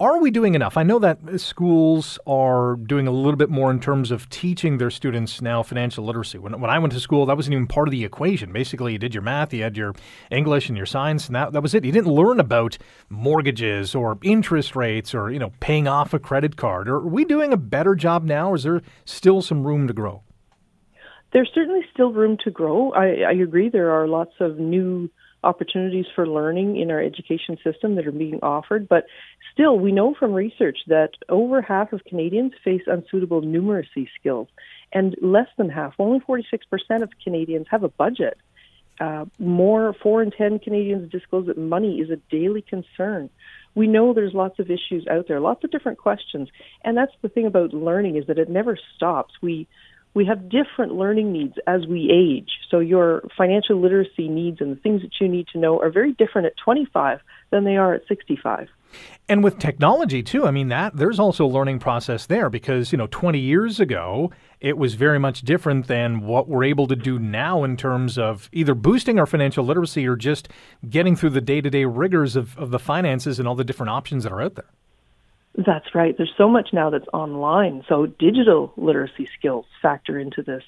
Are 0.02 0.18
we 0.18 0.32
doing 0.32 0.56
enough? 0.56 0.78
I 0.78 0.82
know 0.82 0.98
that 0.98 1.40
schools 1.40 2.18
are 2.26 2.76
doing 2.76 3.06
a 3.06 3.12
little 3.12 3.36
bit 3.36 3.52
more 3.52 3.70
in 3.70 3.80
terms 3.80 4.10
of 4.10 4.28
teaching 4.30 4.80
their 4.80 4.90
students 4.90 5.44
now 5.44 5.62
financial 5.62 6.04
literacy. 6.04 6.40
When, 6.40 6.60
when 6.60 6.72
I 6.72 6.80
went 6.80 6.92
to 6.94 7.00
school, 7.00 7.28
that 7.28 7.36
wasn't 7.36 7.54
even 7.54 7.68
part 7.68 7.88
of 7.88 7.92
the 7.92 8.04
equation. 8.04 8.52
Basically, 8.52 8.94
you 8.94 8.98
did 8.98 9.14
your 9.14 9.22
math, 9.22 9.54
you 9.54 9.62
had 9.62 9.78
your 9.78 9.94
English 10.32 10.70
and 10.70 10.76
your 10.76 10.88
science, 10.88 11.28
and 11.28 11.36
that, 11.36 11.54
that 11.54 11.62
was 11.62 11.76
it. 11.76 11.86
You 11.86 11.92
didn't 11.92 12.12
learn 12.12 12.40
about 12.40 12.80
mortgages 13.10 13.94
or 13.94 14.18
interest 14.24 14.76
rates 14.76 15.14
or, 15.14 15.30
you 15.30 15.38
know, 15.38 15.52
paying 15.60 15.88
off 15.88 16.16
a 16.16 16.20
credit 16.20 16.56
card. 16.56 16.90
Are 16.90 17.02
we 17.02 17.24
doing 17.24 17.54
a 17.54 17.58
better 17.58 17.94
job 17.94 18.24
now, 18.24 18.54
or 18.54 18.56
is 18.56 18.64
there 18.64 18.82
still 19.06 19.44
some 19.44 19.64
room 19.68 19.86
to 19.86 19.94
grow? 19.94 20.24
There's 21.32 21.52
certainly 21.54 21.86
still 21.94 22.12
room 22.12 22.40
to 22.44 22.50
grow. 22.50 22.92
I, 22.94 23.22
I 23.22 23.34
agree. 23.34 23.70
There 23.70 23.92
are 23.92 24.08
lots 24.08 24.34
of 24.40 24.58
new 24.58 25.12
opportunities 25.44 26.06
for 26.16 26.28
learning 26.28 26.78
in 26.78 26.92
our 26.92 27.02
education 27.02 27.58
system 27.64 27.96
that 27.96 28.08
are 28.08 28.12
being 28.12 28.40
offered. 28.42 28.88
But 28.88 29.06
still, 29.54 29.80
we 29.80 29.92
know 29.92 30.14
from 30.18 30.34
research 30.34 30.80
that 30.88 31.12
over 31.30 31.62
half 31.62 31.94
of 31.94 32.04
Canadians 32.04 32.54
face 32.64 32.84
unsuitable 32.88 33.42
numeracy 33.42 34.08
skills, 34.20 34.48
and 34.94 35.16
less 35.22 35.48
than 35.58 35.70
half, 35.70 35.94
only 36.00 36.20
46% 36.20 36.42
of 37.02 37.10
Canadians 37.24 37.68
have 37.72 37.84
a 37.84 37.90
budget. 37.90 38.38
Uh, 39.00 39.26
more, 39.40 39.96
four 40.04 40.22
in 40.22 40.30
10 40.30 40.60
Canadians 40.60 41.12
disclose 41.12 41.48
that 41.48 41.58
money 41.58 42.02
is 42.02 42.12
a 42.12 42.18
daily 42.30 42.62
concern. 42.62 43.30
We 43.74 43.88
know 43.88 44.14
there's 44.14 44.34
lots 44.34 44.60
of 44.60 44.70
issues 44.70 45.08
out 45.10 45.28
there, 45.28 45.40
lots 45.40 45.64
of 45.64 45.72
different 45.72 45.98
questions, 45.98 46.50
and 46.84 46.96
that's 46.96 47.14
the 47.22 47.30
thing 47.30 47.48
about 47.48 47.74
learning 47.74 48.18
is 48.18 48.28
that 48.28 48.38
it 48.38 48.50
never 48.50 48.78
stops. 48.96 49.34
We 49.42 49.68
we 50.14 50.26
have 50.26 50.50
different 50.50 50.94
learning 50.96 51.32
needs 51.32 51.56
as 51.68 51.86
we 51.88 52.10
age. 52.12 52.50
So 52.70 52.80
your 52.80 53.24
financial 53.38 53.80
literacy 53.80 54.28
needs 54.28 54.60
and 54.60 54.76
the 54.76 54.80
things 54.82 55.02
that 55.02 55.12
you 55.20 55.28
need 55.28 55.48
to 55.54 55.60
know 55.60 55.80
are 55.80 55.90
very 55.90 56.14
different 56.14 56.48
at 56.48 56.54
25 56.64 57.20
than 57.50 57.64
they 57.64 57.78
are 57.78 57.94
at 57.94 58.02
65. 58.08 58.68
And 59.30 59.42
with 59.42 59.58
technology 59.58 60.22
too, 60.22 60.46
I 60.46 60.52
mean 60.52 60.68
that 60.68 60.98
there's 60.98 61.20
also 61.20 61.46
a 61.46 61.48
learning 61.48 61.80
process 61.80 62.26
there 62.26 62.50
because, 62.50 62.92
you 62.92 62.98
know, 62.98 63.08
20 63.08 63.40
years 63.40 63.80
ago, 63.80 64.32
it 64.60 64.78
was 64.78 64.96
very 64.96 65.20
much 65.20 65.44
different 65.44 65.88
than 65.88 66.22
what 66.22 66.50
we're 66.50 66.66
able 66.66 66.88
to 66.88 66.96
do 66.96 67.18
now 67.18 67.64
in 67.64 67.78
terms 67.78 68.18
of 68.18 68.50
either 68.52 68.76
boosting 68.76 69.18
our 69.18 69.26
financial 69.26 69.64
literacy 69.64 70.06
or 70.06 70.18
just 70.18 70.50
getting 70.90 71.16
through 71.16 71.30
the 71.30 71.42
day-to-day 71.42 71.86
rigors 71.86 72.36
of, 72.36 72.58
of 72.58 72.72
the 72.72 72.80
finances 72.80 73.40
and 73.40 73.48
all 73.48 73.56
the 73.56 73.64
different 73.64 73.90
options 73.90 74.24
that 74.24 74.34
are 74.34 74.42
out 74.42 74.56
there. 74.56 74.70
That's 75.66 75.94
right. 75.94 76.16
There's 76.18 76.34
so 76.38 76.48
much 76.48 76.70
now 76.74 76.90
that's 76.90 77.08
online. 77.14 77.84
So 77.88 78.06
digital 78.06 78.74
literacy 78.78 79.28
skills 79.38 79.66
factor 79.82 80.18
into 80.18 80.42
this 80.42 80.64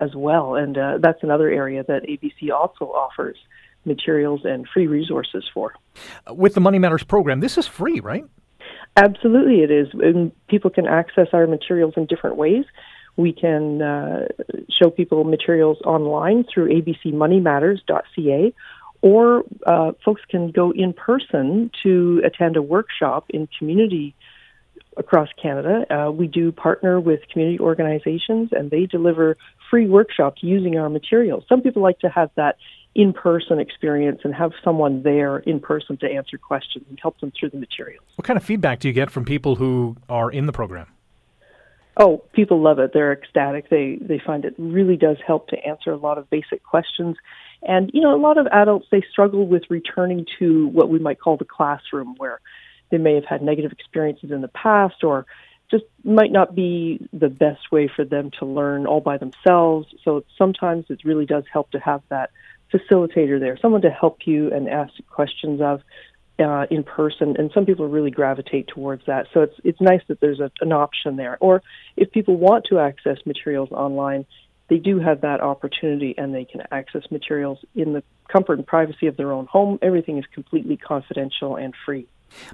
as 0.00 0.14
well. 0.14 0.54
And 0.54 0.76
uh, 0.76 0.98
that's 1.00 1.22
another 1.22 1.48
area 1.48 1.84
that 1.84 2.02
ABC 2.02 2.50
also 2.52 2.86
offers 2.86 3.36
materials 3.84 4.42
and 4.44 4.66
free 4.68 4.86
resources 4.86 5.44
for. 5.52 5.74
With 6.30 6.54
the 6.54 6.60
Money 6.60 6.78
Matters 6.78 7.04
program, 7.04 7.40
this 7.40 7.56
is 7.56 7.66
free, 7.66 8.00
right? 8.00 8.24
Absolutely, 8.96 9.60
it 9.62 9.70
is. 9.70 9.88
And 9.94 10.32
people 10.48 10.70
can 10.70 10.86
access 10.86 11.28
our 11.32 11.46
materials 11.46 11.94
in 11.96 12.06
different 12.06 12.36
ways. 12.36 12.64
We 13.16 13.32
can 13.32 13.80
uh, 13.80 14.26
show 14.70 14.90
people 14.90 15.24
materials 15.24 15.78
online 15.84 16.44
through 16.52 16.68
abcmoneymatters.ca, 16.82 18.54
or 19.02 19.44
uh, 19.66 19.92
folks 20.04 20.22
can 20.28 20.50
go 20.50 20.72
in 20.72 20.92
person 20.92 21.70
to 21.82 22.22
attend 22.24 22.56
a 22.56 22.62
workshop 22.62 23.26
in 23.30 23.48
community 23.58 24.14
across 24.96 25.28
Canada. 25.40 25.84
Uh, 25.92 26.10
we 26.10 26.26
do 26.26 26.52
partner 26.52 26.98
with 27.00 27.20
community 27.32 27.58
organizations 27.60 28.50
and 28.52 28.70
they 28.70 28.86
deliver 28.86 29.36
free 29.70 29.86
workshops 29.86 30.42
using 30.42 30.78
our 30.78 30.88
materials. 30.88 31.44
Some 31.48 31.60
people 31.60 31.82
like 31.82 31.98
to 32.00 32.08
have 32.08 32.30
that 32.36 32.56
in 32.94 33.12
person 33.12 33.58
experience 33.60 34.20
and 34.24 34.34
have 34.34 34.52
someone 34.64 35.02
there 35.02 35.38
in 35.38 35.60
person 35.60 35.98
to 35.98 36.06
answer 36.10 36.38
questions 36.38 36.86
and 36.88 36.98
help 37.00 37.20
them 37.20 37.30
through 37.38 37.50
the 37.50 37.58
materials. 37.58 38.04
What 38.14 38.24
kind 38.24 38.38
of 38.38 38.44
feedback 38.44 38.80
do 38.80 38.88
you 38.88 38.94
get 38.94 39.10
from 39.10 39.24
people 39.24 39.56
who 39.56 39.96
are 40.08 40.30
in 40.30 40.46
the 40.46 40.52
program? 40.52 40.86
Oh, 41.98 42.22
people 42.32 42.60
love 42.60 42.78
it. 42.78 42.92
They're 42.92 43.12
ecstatic. 43.12 43.70
They 43.70 43.98
they 44.00 44.20
find 44.24 44.44
it 44.44 44.54
really 44.58 44.96
does 44.96 45.16
help 45.26 45.48
to 45.48 45.56
answer 45.66 45.92
a 45.92 45.96
lot 45.96 46.18
of 46.18 46.28
basic 46.28 46.62
questions. 46.62 47.16
And 47.62 47.90
you 47.94 48.02
know, 48.02 48.14
a 48.14 48.20
lot 48.20 48.36
of 48.36 48.46
adults 48.48 48.86
they 48.90 49.02
struggle 49.10 49.46
with 49.46 49.62
returning 49.70 50.26
to 50.38 50.68
what 50.68 50.90
we 50.90 50.98
might 50.98 51.18
call 51.18 51.38
the 51.38 51.46
classroom 51.46 52.14
where 52.18 52.40
they 52.90 52.98
may 52.98 53.14
have 53.14 53.24
had 53.24 53.42
negative 53.42 53.72
experiences 53.72 54.30
in 54.30 54.40
the 54.40 54.48
past 54.48 55.02
or 55.02 55.26
just 55.70 55.84
might 56.04 56.30
not 56.30 56.54
be 56.54 57.06
the 57.12 57.28
best 57.28 57.72
way 57.72 57.90
for 57.94 58.04
them 58.04 58.30
to 58.38 58.46
learn 58.46 58.86
all 58.86 59.00
by 59.00 59.18
themselves. 59.18 59.88
So 60.04 60.24
sometimes 60.38 60.86
it 60.88 61.00
really 61.04 61.26
does 61.26 61.44
help 61.52 61.70
to 61.72 61.80
have 61.80 62.02
that 62.08 62.30
facilitator 62.72 63.40
there, 63.40 63.58
someone 63.60 63.82
to 63.82 63.90
help 63.90 64.18
you 64.26 64.52
and 64.52 64.68
ask 64.68 64.92
questions 65.10 65.60
of 65.60 65.82
uh, 66.38 66.66
in 66.70 66.84
person. 66.84 67.36
And 67.38 67.50
some 67.52 67.64
people 67.64 67.88
really 67.88 68.10
gravitate 68.10 68.68
towards 68.68 69.06
that. 69.06 69.26
So 69.32 69.40
it's 69.40 69.54
it's 69.64 69.80
nice 69.80 70.02
that 70.08 70.20
there's 70.20 70.40
a, 70.40 70.50
an 70.60 70.72
option 70.72 71.16
there. 71.16 71.38
Or 71.40 71.62
if 71.96 72.10
people 72.12 72.36
want 72.36 72.66
to 72.66 72.78
access 72.78 73.18
materials 73.24 73.70
online, 73.72 74.26
they 74.68 74.78
do 74.78 74.98
have 74.98 75.22
that 75.22 75.40
opportunity 75.40 76.14
and 76.18 76.34
they 76.34 76.44
can 76.44 76.62
access 76.70 77.02
materials 77.10 77.58
in 77.74 77.92
the 77.92 78.02
comfort 78.30 78.58
and 78.58 78.66
privacy 78.66 79.06
of 79.06 79.16
their 79.16 79.32
own 79.32 79.46
home. 79.46 79.78
Everything 79.80 80.18
is 80.18 80.24
completely 80.34 80.76
confidential 80.76 81.56
and 81.56 81.72
free. 81.84 82.06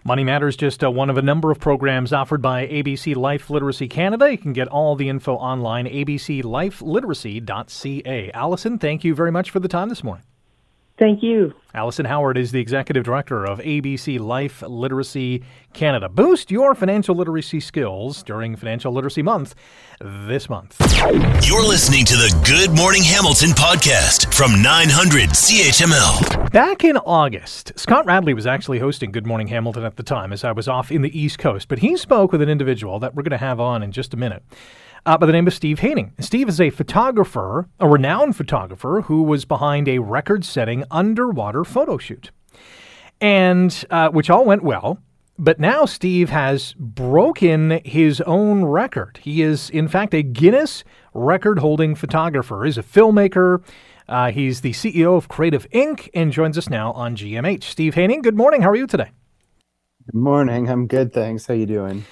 Money 0.05 0.25
Matters 0.25 0.55
is 0.55 0.59
just 0.59 0.85
uh, 0.85 0.91
one 0.91 1.09
of 1.11 1.19
a 1.19 1.23
number 1.23 1.51
of 1.51 1.61
programs 1.61 2.13
offered 2.13 2.43
by 2.43 2.67
ABC 2.67 3.17
Life 3.17 3.49
Literacy 3.51 3.89
Canada. 3.89 4.31
You 4.31 4.39
can 4.39 4.53
get 4.53 4.69
all 4.69 4.95
the 4.97 5.09
info 5.09 5.37
online, 5.37 5.87
abclifeliteracy.ca. 5.87 8.31
Allison, 8.33 8.79
thank 8.79 9.05
you 9.05 9.15
very 9.15 9.31
much 9.31 9.51
for 9.51 9.61
the 9.61 9.69
time 9.69 9.89
this 9.89 10.05
morning. 10.05 10.25
Thank 11.03 11.21
you. 11.21 11.53
Allison 11.75 12.05
Howard 12.07 12.39
is 12.39 12.53
the 12.53 12.61
executive 12.61 13.03
director 13.03 13.45
of 13.45 13.59
ABC 13.59 14.21
Life 14.21 14.63
Literacy 14.63 15.43
Canada. 15.73 16.09
Boost 16.09 16.53
your 16.53 16.77
financial 16.77 17.17
literacy 17.17 17.59
skills 17.59 18.23
during 18.23 18.55
Financial 18.55 18.93
Literacy 18.93 19.21
Month 19.21 19.57
this 20.01 20.49
month. 20.49 20.77
You're 21.45 21.67
listening 21.67 22.05
to 22.05 22.15
the 22.15 22.33
Good 22.47 22.77
Morning 22.77 23.03
Hamilton 23.03 23.51
podcast 23.51 24.33
from 24.33 24.63
900 24.63 25.31
CHML. 25.31 26.53
Back 26.53 26.85
in 26.85 26.97
August, 26.99 27.73
Scott 27.77 28.07
Radley 28.07 28.33
was 28.33 28.47
actually 28.47 28.79
hosting 28.79 29.11
Good 29.11 29.27
Morning 29.27 29.49
Hamilton 29.49 29.83
at 29.83 29.97
the 29.97 30.05
time 30.05 30.33
as 30.33 30.45
I 30.45 30.53
was 30.53 30.69
off 30.69 30.93
in 30.93 31.03
the 31.03 31.19
East 31.19 31.37
Coast, 31.37 31.67
but 31.67 31.81
he 31.81 31.97
spoke 31.97 32.31
with 32.31 32.43
an 32.43 32.49
individual 32.49 33.01
that 33.01 33.17
we're 33.17 33.25
going 33.25 33.33
to 33.33 33.39
have 33.39 33.59
on 33.59 33.83
in 33.83 33.91
just 33.91 34.15
a 34.15 34.17
minute 34.17 34.45
uh, 35.07 35.19
by 35.19 35.27
the 35.27 35.33
name 35.33 35.47
of 35.47 35.55
Steve 35.55 35.81
Haining. 35.81 36.13
Steve 36.21 36.49
is 36.49 36.61
a 36.61 36.71
photographer, 36.71 37.69
a 37.81 37.89
renowned 37.89 38.37
photographer 38.37 39.03
who 39.03 39.23
was 39.23 39.45
behind 39.45 39.89
a 39.89 39.99
record 39.99 40.45
setting 40.45 40.85
underwater 40.91 41.65
photo 41.65 41.99
shoot, 41.99 42.31
and 43.21 43.85
uh, 43.91 44.09
which 44.11 44.31
all 44.31 44.45
went 44.45 44.63
well. 44.63 44.99
But 45.39 45.59
now 45.59 45.87
Steve 45.87 46.31
has 46.31 46.75
broken 46.75 47.81
his 47.85 48.21
own 48.23 48.65
record. 48.65 49.19
He 49.23 49.43
is, 49.43 49.71
in 49.71 49.89
fact, 49.89 50.15
a 50.15 50.23
Guinness 50.23 50.85
record 51.15 51.59
holding 51.59 51.95
photographer. 51.95 52.65
He's 52.65 52.79
a 52.79 52.83
filmmaker. 52.83 53.65
Uh, 54.09 54.31
he's 54.31 54.61
the 54.61 54.73
CEO 54.73 55.17
of 55.17 55.29
Creative 55.29 55.69
Inc. 55.71 56.11
and 56.13 56.33
joins 56.33 56.59
us 56.59 56.69
now 56.69 56.93
on 56.93 57.17
GMH. 57.17 57.65
Steve 57.65 57.95
Haining, 57.95 58.21
good 58.21 58.37
morning. 58.37 58.63
How 58.63 58.71
are 58.71 58.77
you 58.77 58.87
today? 58.87 59.11
Good 60.07 60.21
morning. 60.21 60.69
I'm 60.69 60.87
good, 60.87 61.13
thanks. 61.13 61.47
How 61.47 61.55
you 61.55 61.67
doing? 61.67 62.05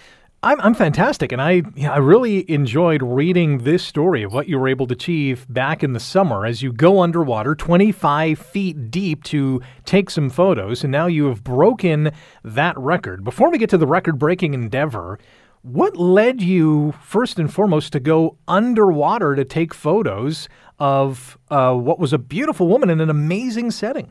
I'm, 0.42 0.58
I'm 0.62 0.72
fantastic, 0.72 1.32
and 1.32 1.42
I 1.42 1.62
I 1.86 1.98
really 1.98 2.50
enjoyed 2.50 3.02
reading 3.02 3.58
this 3.58 3.84
story 3.84 4.22
of 4.22 4.32
what 4.32 4.48
you 4.48 4.58
were 4.58 4.68
able 4.68 4.86
to 4.86 4.94
achieve 4.94 5.44
back 5.50 5.82
in 5.82 5.92
the 5.92 6.00
summer 6.00 6.46
as 6.46 6.62
you 6.62 6.72
go 6.72 7.02
underwater 7.02 7.54
25 7.54 8.38
feet 8.38 8.90
deep 8.90 9.22
to 9.24 9.60
take 9.84 10.08
some 10.08 10.30
photos, 10.30 10.82
and 10.82 10.90
now 10.90 11.06
you 11.06 11.26
have 11.26 11.44
broken 11.44 12.10
that 12.42 12.78
record. 12.78 13.22
Before 13.22 13.50
we 13.50 13.58
get 13.58 13.68
to 13.68 13.76
the 13.76 13.86
record-breaking 13.86 14.54
endeavor, 14.54 15.18
what 15.60 15.98
led 15.98 16.40
you 16.40 16.94
first 17.02 17.38
and 17.38 17.52
foremost 17.52 17.92
to 17.92 18.00
go 18.00 18.38
underwater 18.48 19.36
to 19.36 19.44
take 19.44 19.74
photos 19.74 20.48
of 20.78 21.36
uh, 21.50 21.74
what 21.74 21.98
was 21.98 22.14
a 22.14 22.18
beautiful 22.18 22.66
woman 22.66 22.88
in 22.88 23.02
an 23.02 23.10
amazing 23.10 23.70
setting? 23.70 24.10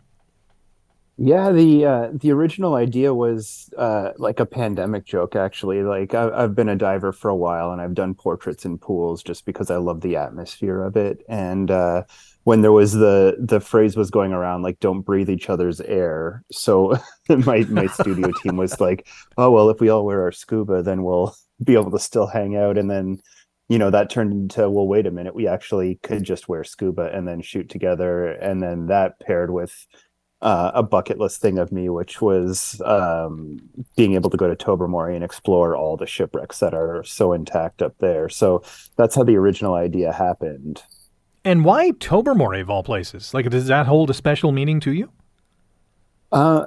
Yeah, 1.21 1.51
the 1.51 1.85
uh, 1.85 2.09
the 2.13 2.31
original 2.31 2.75
idea 2.75 3.13
was 3.13 3.69
uh, 3.77 4.11
like 4.17 4.39
a 4.39 4.45
pandemic 4.45 5.03
joke. 5.03 5.35
Actually, 5.35 5.83
like 5.83 6.13
I, 6.13 6.29
I've 6.29 6.55
been 6.55 6.69
a 6.69 6.77
diver 6.77 7.11
for 7.11 7.27
a 7.27 7.35
while, 7.35 7.71
and 7.73 7.81
I've 7.81 7.93
done 7.93 8.15
portraits 8.15 8.63
in 8.63 8.77
pools 8.77 9.21
just 9.21 9.45
because 9.45 9.69
I 9.69 9.75
love 9.77 9.99
the 9.99 10.15
atmosphere 10.15 10.81
of 10.81 10.95
it. 10.95 11.25
And 11.27 11.69
uh, 11.71 12.03
when 12.45 12.61
there 12.61 12.71
was 12.71 12.93
the 12.93 13.35
the 13.37 13.59
phrase 13.59 13.97
was 13.97 14.09
going 14.09 14.31
around 14.31 14.61
like 14.61 14.79
"Don't 14.79 15.01
breathe 15.01 15.29
each 15.29 15.49
other's 15.49 15.81
air," 15.81 16.45
so 16.53 16.97
my 17.29 17.65
my 17.69 17.87
studio 17.87 18.31
team 18.41 18.55
was 18.55 18.79
like, 18.79 19.05
"Oh 19.37 19.51
well, 19.51 19.69
if 19.69 19.81
we 19.81 19.89
all 19.89 20.05
wear 20.05 20.21
our 20.21 20.31
scuba, 20.31 20.81
then 20.83 21.03
we'll 21.03 21.35
be 21.63 21.73
able 21.73 21.91
to 21.91 21.99
still 21.99 22.27
hang 22.27 22.55
out." 22.55 22.77
And 22.77 22.89
then 22.89 23.19
you 23.67 23.77
know 23.77 23.89
that 23.89 24.09
turned 24.09 24.31
into 24.31 24.69
well 24.69 24.87
wait 24.87 25.05
a 25.05 25.11
minute 25.11 25.35
we 25.35 25.47
actually 25.47 25.99
could 26.01 26.23
just 26.23 26.49
wear 26.49 26.63
scuba 26.63 27.11
and 27.13 27.27
then 27.27 27.39
shoot 27.39 27.69
together 27.69 28.25
and 28.25 28.63
then 28.63 28.87
that 28.87 29.19
paired 29.19 29.51
with 29.51 29.85
uh, 30.41 30.71
a 30.73 30.83
bucket 30.83 31.19
list 31.19 31.41
thing 31.41 31.57
of 31.57 31.71
me 31.71 31.89
which 31.89 32.21
was 32.21 32.81
um, 32.85 33.59
being 33.95 34.13
able 34.13 34.29
to 34.29 34.37
go 34.37 34.47
to 34.47 34.55
tobermory 34.55 35.15
and 35.15 35.23
explore 35.23 35.75
all 35.75 35.97
the 35.97 36.07
shipwrecks 36.07 36.59
that 36.59 36.73
are 36.73 37.03
so 37.03 37.33
intact 37.33 37.81
up 37.81 37.93
there 37.99 38.29
so 38.29 38.63
that's 38.95 39.15
how 39.15 39.23
the 39.23 39.35
original 39.35 39.73
idea 39.73 40.11
happened 40.11 40.83
and 41.43 41.65
why 41.65 41.91
tobermory 41.99 42.61
of 42.61 42.69
all 42.69 42.83
places 42.83 43.33
like 43.33 43.49
does 43.49 43.67
that 43.67 43.85
hold 43.85 44.09
a 44.09 44.13
special 44.13 44.51
meaning 44.51 44.79
to 44.79 44.91
you 44.91 45.11
uh, 46.31 46.65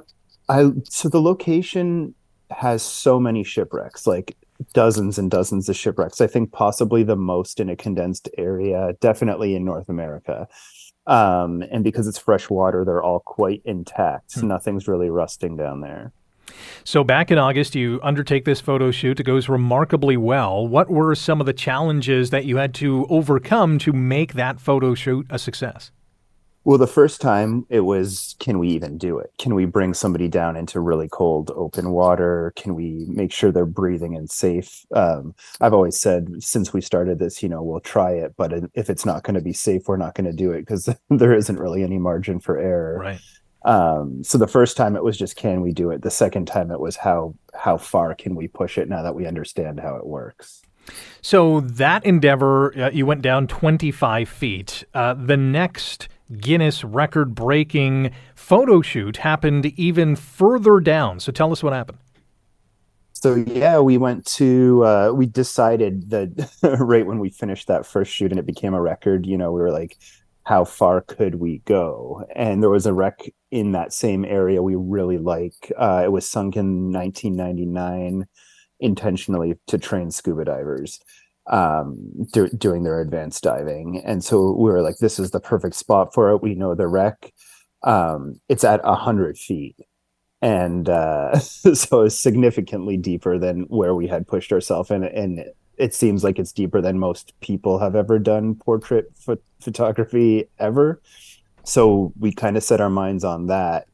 i 0.49 0.69
so 0.89 1.09
the 1.09 1.21
location 1.21 2.13
has 2.51 2.83
so 2.83 3.19
many 3.19 3.43
shipwrecks 3.43 4.05
like 4.05 4.37
dozens 4.73 5.17
and 5.17 5.29
dozens 5.29 5.67
of 5.67 5.75
shipwrecks. 5.75 6.21
I 6.21 6.27
think 6.27 6.51
possibly 6.51 7.03
the 7.03 7.15
most 7.15 7.59
in 7.59 7.69
a 7.69 7.75
condensed 7.75 8.29
area, 8.37 8.93
definitely 9.01 9.55
in 9.55 9.65
North 9.65 9.89
America. 9.89 10.47
Um, 11.05 11.63
and 11.69 11.83
because 11.83 12.07
it's 12.07 12.17
fresh 12.17 12.49
water, 12.49 12.85
they're 12.85 13.03
all 13.03 13.19
quite 13.19 13.61
intact. 13.65 14.35
Hmm. 14.35 14.47
Nothing's 14.47 14.87
really 14.87 15.09
rusting 15.09 15.57
down 15.57 15.81
there. 15.81 16.13
So, 16.83 17.03
back 17.03 17.31
in 17.31 17.37
August, 17.37 17.73
you 17.73 17.99
undertake 18.03 18.45
this 18.45 18.59
photo 18.59 18.91
shoot. 18.91 19.19
It 19.19 19.23
goes 19.23 19.47
remarkably 19.47 20.17
well. 20.17 20.67
What 20.67 20.89
were 20.89 21.15
some 21.15 21.39
of 21.39 21.45
the 21.45 21.53
challenges 21.53 22.29
that 22.31 22.45
you 22.45 22.57
had 22.57 22.73
to 22.75 23.05
overcome 23.09 23.79
to 23.79 23.93
make 23.93 24.33
that 24.33 24.59
photo 24.59 24.93
shoot 24.93 25.25
a 25.29 25.39
success? 25.39 25.91
Well, 26.65 26.77
the 26.77 26.87
first 26.87 27.19
time 27.19 27.65
it 27.69 27.81
was, 27.81 28.35
can 28.39 28.57
we 28.57 28.69
even 28.69 28.97
do 28.97 29.19
it? 29.19 29.33
Can 29.37 29.53
we 29.53 29.65
bring 29.65 29.93
somebody 29.93 30.29
down 30.29 30.55
into 30.55 30.79
really 30.79 31.09
cold 31.09 31.51
open 31.55 31.91
water? 31.91 32.53
Can 32.55 32.73
we 32.73 33.05
make 33.09 33.33
sure 33.33 33.51
they're 33.51 33.65
breathing 33.65 34.15
and 34.15 34.31
safe? 34.31 34.85
Um, 34.95 35.35
I've 35.59 35.73
always 35.73 35.99
said 35.99 36.41
since 36.41 36.71
we 36.71 36.79
started 36.79 37.19
this, 37.19 37.43
you 37.43 37.49
know, 37.49 37.61
we'll 37.61 37.81
try 37.81 38.11
it, 38.11 38.35
but 38.37 38.53
if 38.73 38.89
it's 38.89 39.05
not 39.05 39.23
going 39.23 39.35
to 39.35 39.41
be 39.41 39.51
safe, 39.51 39.83
we're 39.87 39.97
not 39.97 40.15
going 40.15 40.29
to 40.29 40.35
do 40.35 40.51
it 40.51 40.61
because 40.61 40.87
there 41.09 41.33
isn't 41.33 41.59
really 41.59 41.83
any 41.83 41.97
margin 41.97 42.39
for 42.39 42.57
error. 42.57 42.97
Right. 42.97 43.19
Um, 43.65 44.23
so 44.23 44.37
the 44.37 44.47
first 44.47 44.77
time 44.77 44.95
it 44.95 45.03
was 45.03 45.17
just, 45.17 45.35
can 45.35 45.61
we 45.61 45.71
do 45.71 45.89
it? 45.89 46.01
The 46.01 46.11
second 46.11 46.47
time 46.47 46.71
it 46.71 46.79
was 46.79 46.97
how 46.97 47.35
how 47.53 47.77
far 47.77 48.13
can 48.15 48.35
we 48.35 48.47
push 48.47 48.77
it 48.77 48.89
now 48.89 49.03
that 49.03 49.15
we 49.15 49.25
understand 49.25 49.79
how 49.79 49.95
it 49.95 50.05
works. 50.05 50.63
So 51.21 51.61
that 51.61 52.05
endeavor, 52.05 52.77
uh, 52.77 52.89
you 52.91 53.05
went 53.05 53.21
down 53.21 53.47
25 53.47 54.27
feet. 54.27 54.83
Uh, 54.93 55.13
the 55.13 55.37
next 55.37 56.09
Guinness 56.39 56.83
record 56.83 57.35
breaking 57.35 58.11
photo 58.35 58.81
shoot 58.81 59.17
happened 59.17 59.65
even 59.77 60.15
further 60.15 60.79
down. 60.79 61.19
So 61.19 61.31
tell 61.31 61.51
us 61.51 61.63
what 61.63 61.73
happened. 61.73 61.99
So 63.13 63.35
yeah, 63.35 63.79
we 63.79 63.97
went 63.97 64.25
to 64.25 64.83
uh, 64.83 65.11
we 65.15 65.25
decided 65.25 66.09
that 66.09 66.49
right 66.79 67.05
when 67.05 67.19
we 67.19 67.29
finished 67.29 67.67
that 67.67 67.85
first 67.85 68.11
shoot 68.11 68.31
and 68.31 68.39
it 68.39 68.45
became 68.45 68.73
a 68.73 68.81
record, 68.81 69.25
you 69.25 69.37
know, 69.37 69.51
we 69.51 69.61
were 69.61 69.71
like, 69.71 69.97
how 70.43 70.65
far 70.65 71.01
could 71.01 71.35
we 71.35 71.59
go? 71.59 72.25
And 72.35 72.61
there 72.61 72.69
was 72.69 72.85
a 72.85 72.93
wreck 72.93 73.21
in 73.49 73.71
that 73.71 73.93
same 73.93 74.25
area 74.25 74.61
we 74.61 74.75
really 74.75 75.17
like. 75.17 75.71
Uh, 75.77 76.01
it 76.03 76.11
was 76.11 76.27
sunk 76.27 76.57
in 76.57 76.91
1999 76.91 78.27
intentionally 78.81 79.55
to 79.67 79.77
train 79.77 80.11
scuba 80.11 80.43
divers 80.43 80.99
um 81.47 81.97
do, 82.31 82.47
doing 82.49 82.83
their 82.83 83.01
advanced 83.01 83.43
diving. 83.43 84.01
And 84.05 84.23
so 84.23 84.51
we 84.51 84.71
were 84.71 84.81
like 84.81 84.97
this 84.99 85.19
is 85.19 85.31
the 85.31 85.39
perfect 85.39 85.75
spot 85.75 86.13
for 86.13 86.31
it. 86.31 86.41
We 86.41 86.55
know 86.55 86.75
the 86.75 86.87
wreck. 86.87 87.33
Um 87.83 88.39
it's 88.49 88.63
at 88.63 88.81
a 88.83 88.95
hundred 88.95 89.37
feet. 89.37 89.75
And 90.41 90.87
uh 90.89 91.37
so 91.39 92.01
it's 92.03 92.17
significantly 92.17 92.97
deeper 92.97 93.37
than 93.37 93.63
where 93.63 93.95
we 93.95 94.07
had 94.07 94.27
pushed 94.27 94.51
ourselves 94.51 94.91
and 94.91 95.03
and 95.05 95.45
it 95.77 95.93
seems 95.93 96.23
like 96.23 96.39
it's 96.39 96.51
deeper 96.51 96.81
than 96.81 96.99
most 96.99 97.33
people 97.41 97.79
have 97.79 97.95
ever 97.95 98.19
done 98.19 98.55
portrait 98.55 99.11
ph- 99.25 99.39
photography 99.59 100.47
ever. 100.59 101.01
So 101.63 102.13
we 102.19 102.31
kind 102.31 102.57
of 102.57 102.63
set 102.63 102.81
our 102.81 102.89
minds 102.89 103.23
on 103.23 103.47
that 103.47 103.87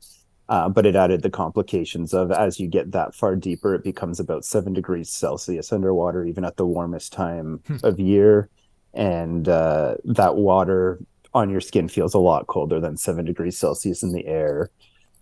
uh, 0.49 0.67
but 0.67 0.87
it 0.87 0.95
added 0.95 1.21
the 1.21 1.29
complications 1.29 2.11
of 2.11 2.31
as 2.31 2.59
you 2.59 2.67
get 2.67 2.91
that 2.91 3.13
far 3.13 3.35
deeper, 3.35 3.75
it 3.75 3.83
becomes 3.83 4.19
about 4.19 4.43
seven 4.43 4.73
degrees 4.73 5.09
Celsius 5.09 5.71
underwater, 5.71 6.25
even 6.25 6.43
at 6.43 6.57
the 6.57 6.65
warmest 6.65 7.13
time 7.13 7.61
hmm. 7.67 7.77
of 7.83 7.99
year. 7.99 8.49
And 8.95 9.47
uh, 9.47 9.95
that 10.05 10.35
water 10.35 10.97
on 11.35 11.51
your 11.51 11.61
skin 11.61 11.87
feels 11.87 12.15
a 12.15 12.19
lot 12.19 12.47
colder 12.47 12.79
than 12.79 12.97
seven 12.97 13.25
degrees 13.25 13.59
Celsius 13.59 14.01
in 14.01 14.11
the 14.11 14.25
air, 14.25 14.71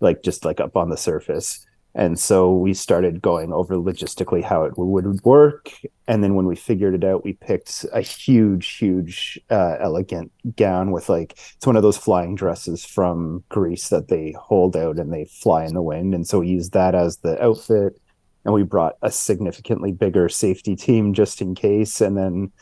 like 0.00 0.22
just 0.22 0.46
like 0.46 0.60
up 0.60 0.78
on 0.78 0.88
the 0.88 0.96
surface. 0.96 1.66
And 1.98 2.16
so 2.16 2.52
we 2.52 2.74
started 2.74 3.20
going 3.20 3.52
over 3.52 3.74
logistically 3.74 4.40
how 4.40 4.62
it 4.62 4.78
would 4.78 5.20
work. 5.22 5.72
And 6.06 6.22
then 6.22 6.36
when 6.36 6.46
we 6.46 6.54
figured 6.54 6.94
it 6.94 7.02
out, 7.02 7.24
we 7.24 7.32
picked 7.32 7.84
a 7.92 8.00
huge, 8.00 8.76
huge, 8.76 9.36
uh, 9.50 9.78
elegant 9.80 10.30
gown 10.54 10.92
with 10.92 11.08
like, 11.08 11.32
it's 11.56 11.66
one 11.66 11.74
of 11.74 11.82
those 11.82 11.96
flying 11.96 12.36
dresses 12.36 12.84
from 12.84 13.42
Greece 13.48 13.88
that 13.88 14.06
they 14.06 14.32
hold 14.40 14.76
out 14.76 15.00
and 15.00 15.12
they 15.12 15.24
fly 15.24 15.64
in 15.64 15.74
the 15.74 15.82
wind. 15.82 16.14
And 16.14 16.24
so 16.24 16.38
we 16.38 16.46
used 16.46 16.72
that 16.72 16.94
as 16.94 17.16
the 17.16 17.42
outfit. 17.42 18.00
And 18.44 18.54
we 18.54 18.62
brought 18.62 18.94
a 19.02 19.10
significantly 19.10 19.90
bigger 19.90 20.28
safety 20.28 20.76
team 20.76 21.14
just 21.14 21.42
in 21.42 21.56
case. 21.56 22.00
And 22.00 22.16
then 22.16 22.52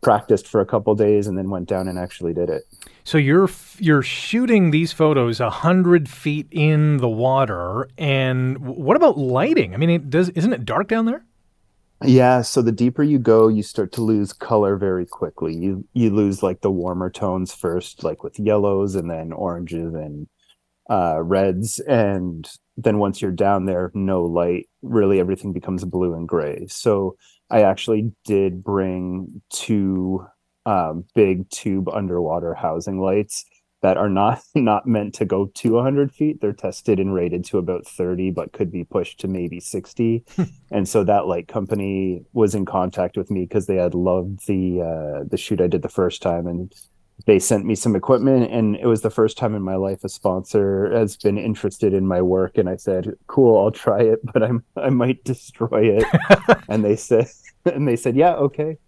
practiced 0.00 0.48
for 0.48 0.60
a 0.60 0.66
couple 0.66 0.94
days 0.94 1.26
and 1.26 1.36
then 1.36 1.50
went 1.50 1.68
down 1.68 1.86
and 1.88 1.98
actually 1.98 2.32
did 2.32 2.48
it. 2.48 2.64
So 3.10 3.18
you're 3.18 3.50
you're 3.80 4.02
shooting 4.02 4.70
these 4.70 4.92
photos 4.92 5.40
hundred 5.40 6.08
feet 6.08 6.46
in 6.52 6.98
the 6.98 7.08
water, 7.08 7.88
and 7.98 8.56
what 8.60 8.96
about 8.96 9.18
lighting? 9.18 9.74
I 9.74 9.78
mean, 9.78 9.90
it 9.90 10.10
does 10.10 10.28
isn't 10.28 10.52
it 10.52 10.64
dark 10.64 10.86
down 10.86 11.06
there? 11.06 11.24
Yeah, 12.04 12.42
so 12.42 12.62
the 12.62 12.70
deeper 12.70 13.02
you 13.02 13.18
go, 13.18 13.48
you 13.48 13.64
start 13.64 13.90
to 13.94 14.00
lose 14.00 14.32
color 14.32 14.76
very 14.76 15.06
quickly. 15.06 15.56
You 15.56 15.84
you 15.92 16.10
lose 16.10 16.44
like 16.44 16.60
the 16.60 16.70
warmer 16.70 17.10
tones 17.10 17.52
first, 17.52 18.04
like 18.04 18.22
with 18.22 18.38
yellows, 18.38 18.94
and 18.94 19.10
then 19.10 19.32
oranges 19.32 19.92
and 19.92 20.28
uh, 20.88 21.20
reds, 21.20 21.80
and 21.80 22.48
then 22.76 22.98
once 22.98 23.20
you're 23.20 23.32
down 23.32 23.66
there, 23.66 23.90
no 23.92 24.22
light. 24.22 24.68
Really, 24.82 25.18
everything 25.18 25.52
becomes 25.52 25.84
blue 25.84 26.14
and 26.14 26.28
gray. 26.28 26.68
So 26.68 27.16
I 27.50 27.62
actually 27.62 28.12
did 28.24 28.62
bring 28.62 29.42
two 29.52 30.24
um, 30.66 31.04
big 31.14 31.48
tube 31.50 31.88
underwater 31.88 32.54
housing 32.54 33.00
lights 33.00 33.44
that 33.82 33.96
are 33.96 34.08
not 34.08 34.40
not 34.54 34.86
meant 34.86 35.14
to 35.14 35.24
go 35.24 35.46
to 35.46 35.72
100 35.72 36.12
feet. 36.12 36.40
They're 36.40 36.52
tested 36.52 36.98
and 37.00 37.14
rated 37.14 37.44
to 37.46 37.58
about 37.58 37.86
30, 37.86 38.30
but 38.30 38.52
could 38.52 38.70
be 38.70 38.84
pushed 38.84 39.20
to 39.20 39.28
maybe 39.28 39.60
60. 39.60 40.24
and 40.70 40.88
so 40.88 41.04
that 41.04 41.26
light 41.26 41.48
company 41.48 42.24
was 42.32 42.54
in 42.54 42.64
contact 42.64 43.16
with 43.16 43.30
me 43.30 43.42
because 43.42 43.66
they 43.66 43.76
had 43.76 43.94
loved 43.94 44.46
the 44.46 44.82
uh, 44.82 45.24
the 45.28 45.36
shoot 45.36 45.60
I 45.60 45.66
did 45.66 45.82
the 45.82 45.88
first 45.88 46.22
time, 46.22 46.46
and 46.46 46.72
they 47.26 47.38
sent 47.38 47.66
me 47.66 47.74
some 47.74 47.96
equipment. 47.96 48.50
And 48.50 48.76
it 48.76 48.86
was 48.86 49.02
the 49.02 49.10
first 49.10 49.36
time 49.36 49.54
in 49.54 49.62
my 49.62 49.76
life 49.76 50.04
a 50.04 50.08
sponsor 50.08 50.90
has 50.96 51.16
been 51.16 51.38
interested 51.38 51.92
in 51.94 52.06
my 52.06 52.22
work. 52.22 52.58
And 52.58 52.68
I 52.68 52.76
said, 52.76 53.14
"Cool, 53.26 53.58
I'll 53.58 53.70
try 53.70 54.00
it, 54.00 54.20
but 54.32 54.42
I'm 54.42 54.64
I 54.76 54.90
might 54.90 55.24
destroy 55.24 55.98
it." 55.98 56.04
and 56.68 56.84
they 56.84 56.96
said, 56.96 57.28
and 57.64 57.88
they 57.88 57.96
said, 57.96 58.16
"Yeah, 58.16 58.34
okay." 58.34 58.78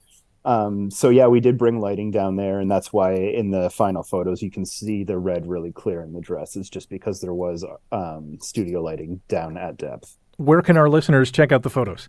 Um, 0.45 0.91
so 0.91 1.09
yeah, 1.09 1.29
we 1.29 1.41
did 1.41 1.57
bring 1.57 1.81
lighting 1.81 2.11
down 2.11 2.37
there, 2.37 2.59
and 2.59 2.71
that's 2.71 2.93
why 2.93 3.15
in 3.15 3.51
the 3.51 3.71
final 3.71 4.03
photos 4.03 4.43
you 4.43 4.51
can 4.51 4.67
see 4.67 5.05
the 5.05 5.19
red 5.19 5.47
really 5.47 5.73
clear 5.73 6.03
in 6.03 6.13
the 6.13 6.21
dresses, 6.21 6.69
just 6.69 6.89
because 6.89 7.21
there 7.21 7.35
was 7.35 7.65
um, 7.93 8.39
studio 8.41 8.83
lighting 8.83 9.21
down 9.29 9.57
at 9.57 9.77
depth. 9.77 10.17
Where 10.39 10.63
can 10.63 10.77
our 10.77 10.89
listeners 10.89 11.31
check 11.31 11.53
out 11.53 11.63
the 11.63 11.71
photos? 11.71 12.09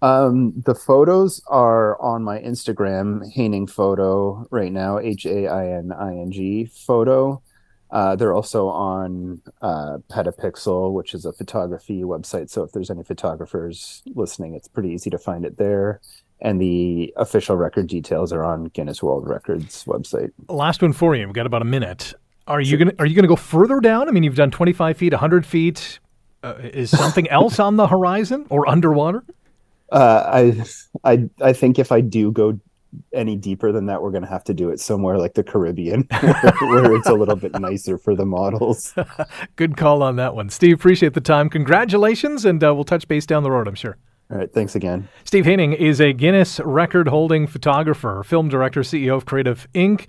Um, 0.00 0.52
the 0.64 0.74
photos 0.74 1.42
are 1.46 2.00
on 2.00 2.22
my 2.24 2.38
Instagram, 2.38 3.30
Haining 3.30 3.66
Photo, 3.66 4.46
right 4.50 4.72
now, 4.72 4.98
H 4.98 5.26
A 5.26 5.46
I 5.48 5.68
N 5.68 5.92
I 5.92 6.10
N 6.10 6.30
G 6.30 6.66
photo. 6.66 7.42
Uh, 7.90 8.16
they're 8.16 8.34
also 8.34 8.68
on 8.68 9.40
uh, 9.62 9.98
Petapixel, 10.10 10.92
which 10.92 11.14
is 11.14 11.24
a 11.24 11.32
photography 11.32 12.02
website. 12.02 12.50
So 12.50 12.64
if 12.64 12.72
there's 12.72 12.90
any 12.90 13.04
photographers 13.04 14.02
listening, 14.14 14.54
it's 14.54 14.66
pretty 14.66 14.90
easy 14.90 15.10
to 15.10 15.18
find 15.18 15.44
it 15.44 15.58
there 15.58 16.00
and 16.44 16.60
the 16.60 17.12
official 17.16 17.56
record 17.56 17.88
details 17.88 18.32
are 18.32 18.44
on 18.44 18.66
Guinness 18.66 19.02
World 19.02 19.26
Records 19.26 19.84
website. 19.84 20.30
Last 20.48 20.82
one 20.82 20.92
for 20.92 21.16
you. 21.16 21.26
We've 21.26 21.34
got 21.34 21.46
about 21.46 21.62
a 21.62 21.64
minute. 21.64 22.14
Are 22.46 22.60
you 22.60 22.76
gonna 22.76 22.92
Are 22.98 23.06
you 23.06 23.16
gonna 23.16 23.26
go 23.26 23.36
further 23.36 23.80
down? 23.80 24.08
I 24.08 24.12
mean, 24.12 24.22
you've 24.22 24.36
done 24.36 24.50
25 24.50 24.96
feet, 24.98 25.12
100 25.12 25.46
feet. 25.46 25.98
Uh, 26.42 26.54
is 26.62 26.90
something 26.90 27.26
else 27.30 27.58
on 27.58 27.76
the 27.76 27.86
horizon 27.86 28.46
or 28.50 28.68
underwater? 28.68 29.24
Uh, 29.90 30.52
I, 31.02 31.10
I, 31.10 31.30
I 31.40 31.52
think 31.54 31.78
if 31.78 31.90
I 31.90 32.02
do 32.02 32.30
go 32.30 32.60
any 33.12 33.36
deeper 33.36 33.72
than 33.72 33.86
that, 33.86 34.02
we're 34.02 34.10
going 34.10 34.22
to 34.24 34.28
have 34.28 34.44
to 34.44 34.54
do 34.54 34.68
it 34.68 34.80
somewhere 34.80 35.18
like 35.18 35.34
the 35.34 35.42
Caribbean, 35.42 36.02
where, 36.20 36.52
where 36.60 36.94
it's 36.94 37.08
a 37.08 37.14
little 37.14 37.36
bit 37.36 37.58
nicer 37.58 37.96
for 37.96 38.14
the 38.14 38.26
models. 38.26 38.94
Good 39.56 39.76
call 39.76 40.02
on 40.02 40.16
that 40.16 40.34
one, 40.34 40.50
Steve. 40.50 40.74
Appreciate 40.74 41.14
the 41.14 41.20
time. 41.20 41.48
Congratulations, 41.48 42.44
and 42.44 42.62
uh, 42.62 42.74
we'll 42.74 42.84
touch 42.84 43.08
base 43.08 43.24
down 43.24 43.42
the 43.42 43.50
road. 43.50 43.66
I'm 43.68 43.74
sure. 43.74 43.96
All 44.30 44.38
right. 44.38 44.52
Thanks 44.52 44.74
again. 44.74 45.08
Steve 45.24 45.44
Haining 45.44 45.74
is 45.74 46.00
a 46.00 46.12
Guinness 46.12 46.58
record 46.60 47.08
holding 47.08 47.46
photographer, 47.46 48.22
film 48.24 48.48
director, 48.48 48.80
CEO 48.80 49.16
of 49.16 49.26
Creative 49.26 49.68
Inc., 49.74 50.06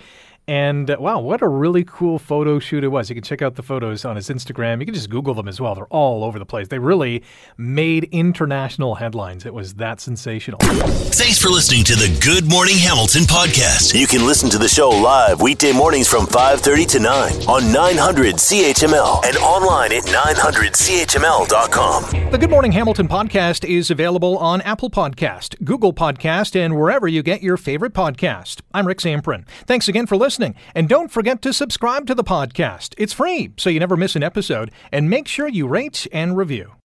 And 0.48 0.92
uh, 0.92 0.98
wow, 1.00 1.20
what 1.20 1.42
a 1.42 1.48
really 1.48 1.84
cool 1.84 2.20
photo 2.20 2.60
shoot 2.60 2.84
it 2.84 2.90
was. 2.90 3.10
You 3.10 3.16
can 3.16 3.24
check 3.24 3.42
out 3.42 3.56
the 3.56 3.64
photos 3.64 4.06
on 4.06 4.16
his 4.16 4.30
Instagram. 4.30 4.80
You 4.80 4.86
can 4.86 4.94
just 4.94 5.10
Google 5.10 5.34
them 5.34 5.48
as 5.48 5.60
well. 5.60 5.74
They're 5.74 5.88
all 5.88 6.24
over 6.24 6.38
the 6.38 6.46
place. 6.46 6.68
They 6.68 6.78
really 6.78 7.24
made 7.58 8.04
international 8.12 8.94
headlines. 8.96 9.46
It 9.46 9.54
was 9.54 9.76
that 9.76 10.00
sensational. 10.00 10.60
Thanks 10.60 11.40
for 11.40 11.50
listening 11.50 11.84
to 11.86 11.96
the 11.96 12.16
Good 12.24 12.48
Morning 12.50 12.78
Hamilton 12.78 13.24
podcast. 13.24 14.00
You 14.00 14.06
can 14.08 14.26
listen 14.28 14.50
to 14.52 14.58
the 14.60 14.68
show 14.68 14.90
live 14.90 15.42
weekday 15.42 15.72
mornings 15.72 16.08
from 16.08 16.28
5:30 16.28 16.86
to 16.90 17.00
9 17.00 17.32
on 17.48 17.72
900 17.72 18.36
CHML 18.36 19.26
and 19.26 19.38
online 19.38 19.92
at 19.94 20.04
900CHML.com. 20.04 22.32
The 22.32 22.38
Good 22.38 22.50
Morning 22.50 22.72
Hamilton 22.72 23.08
podcast 23.08 23.68
is 23.68 23.90
available 23.90 24.38
on 24.38 24.62
Apple 24.62 24.90
Podcast, 24.90 25.64
Google 25.64 25.94
Podcast, 25.94 26.56
and 26.56 26.76
wherever 26.76 27.08
you 27.08 27.24
get 27.24 27.42
your 27.42 27.58
favorite 27.58 27.94
podcast. 27.94 28.62
I'm 28.74 28.86
Rick 28.86 29.00
Zamperin. 29.00 29.48
Thanks 29.66 29.88
again 29.88 30.06
for 30.06 30.18
listening, 30.36 30.56
and 30.74 30.90
don't 30.90 31.12
forget 31.12 31.42
to 31.42 31.54
subscribe 31.54 32.06
to 32.06 32.14
the 32.14 32.24
podcast. 32.24 32.94
It's 32.98 33.14
free, 33.14 33.54
so 33.56 33.70
you 33.70 33.80
never 33.80 33.96
miss 33.96 34.18
an 34.18 34.24
episode, 34.24 34.70
and 34.92 35.10
make 35.10 35.30
sure 35.30 35.48
you 35.48 35.66
rate 35.66 36.08
and 36.12 36.36
review. 36.36 36.76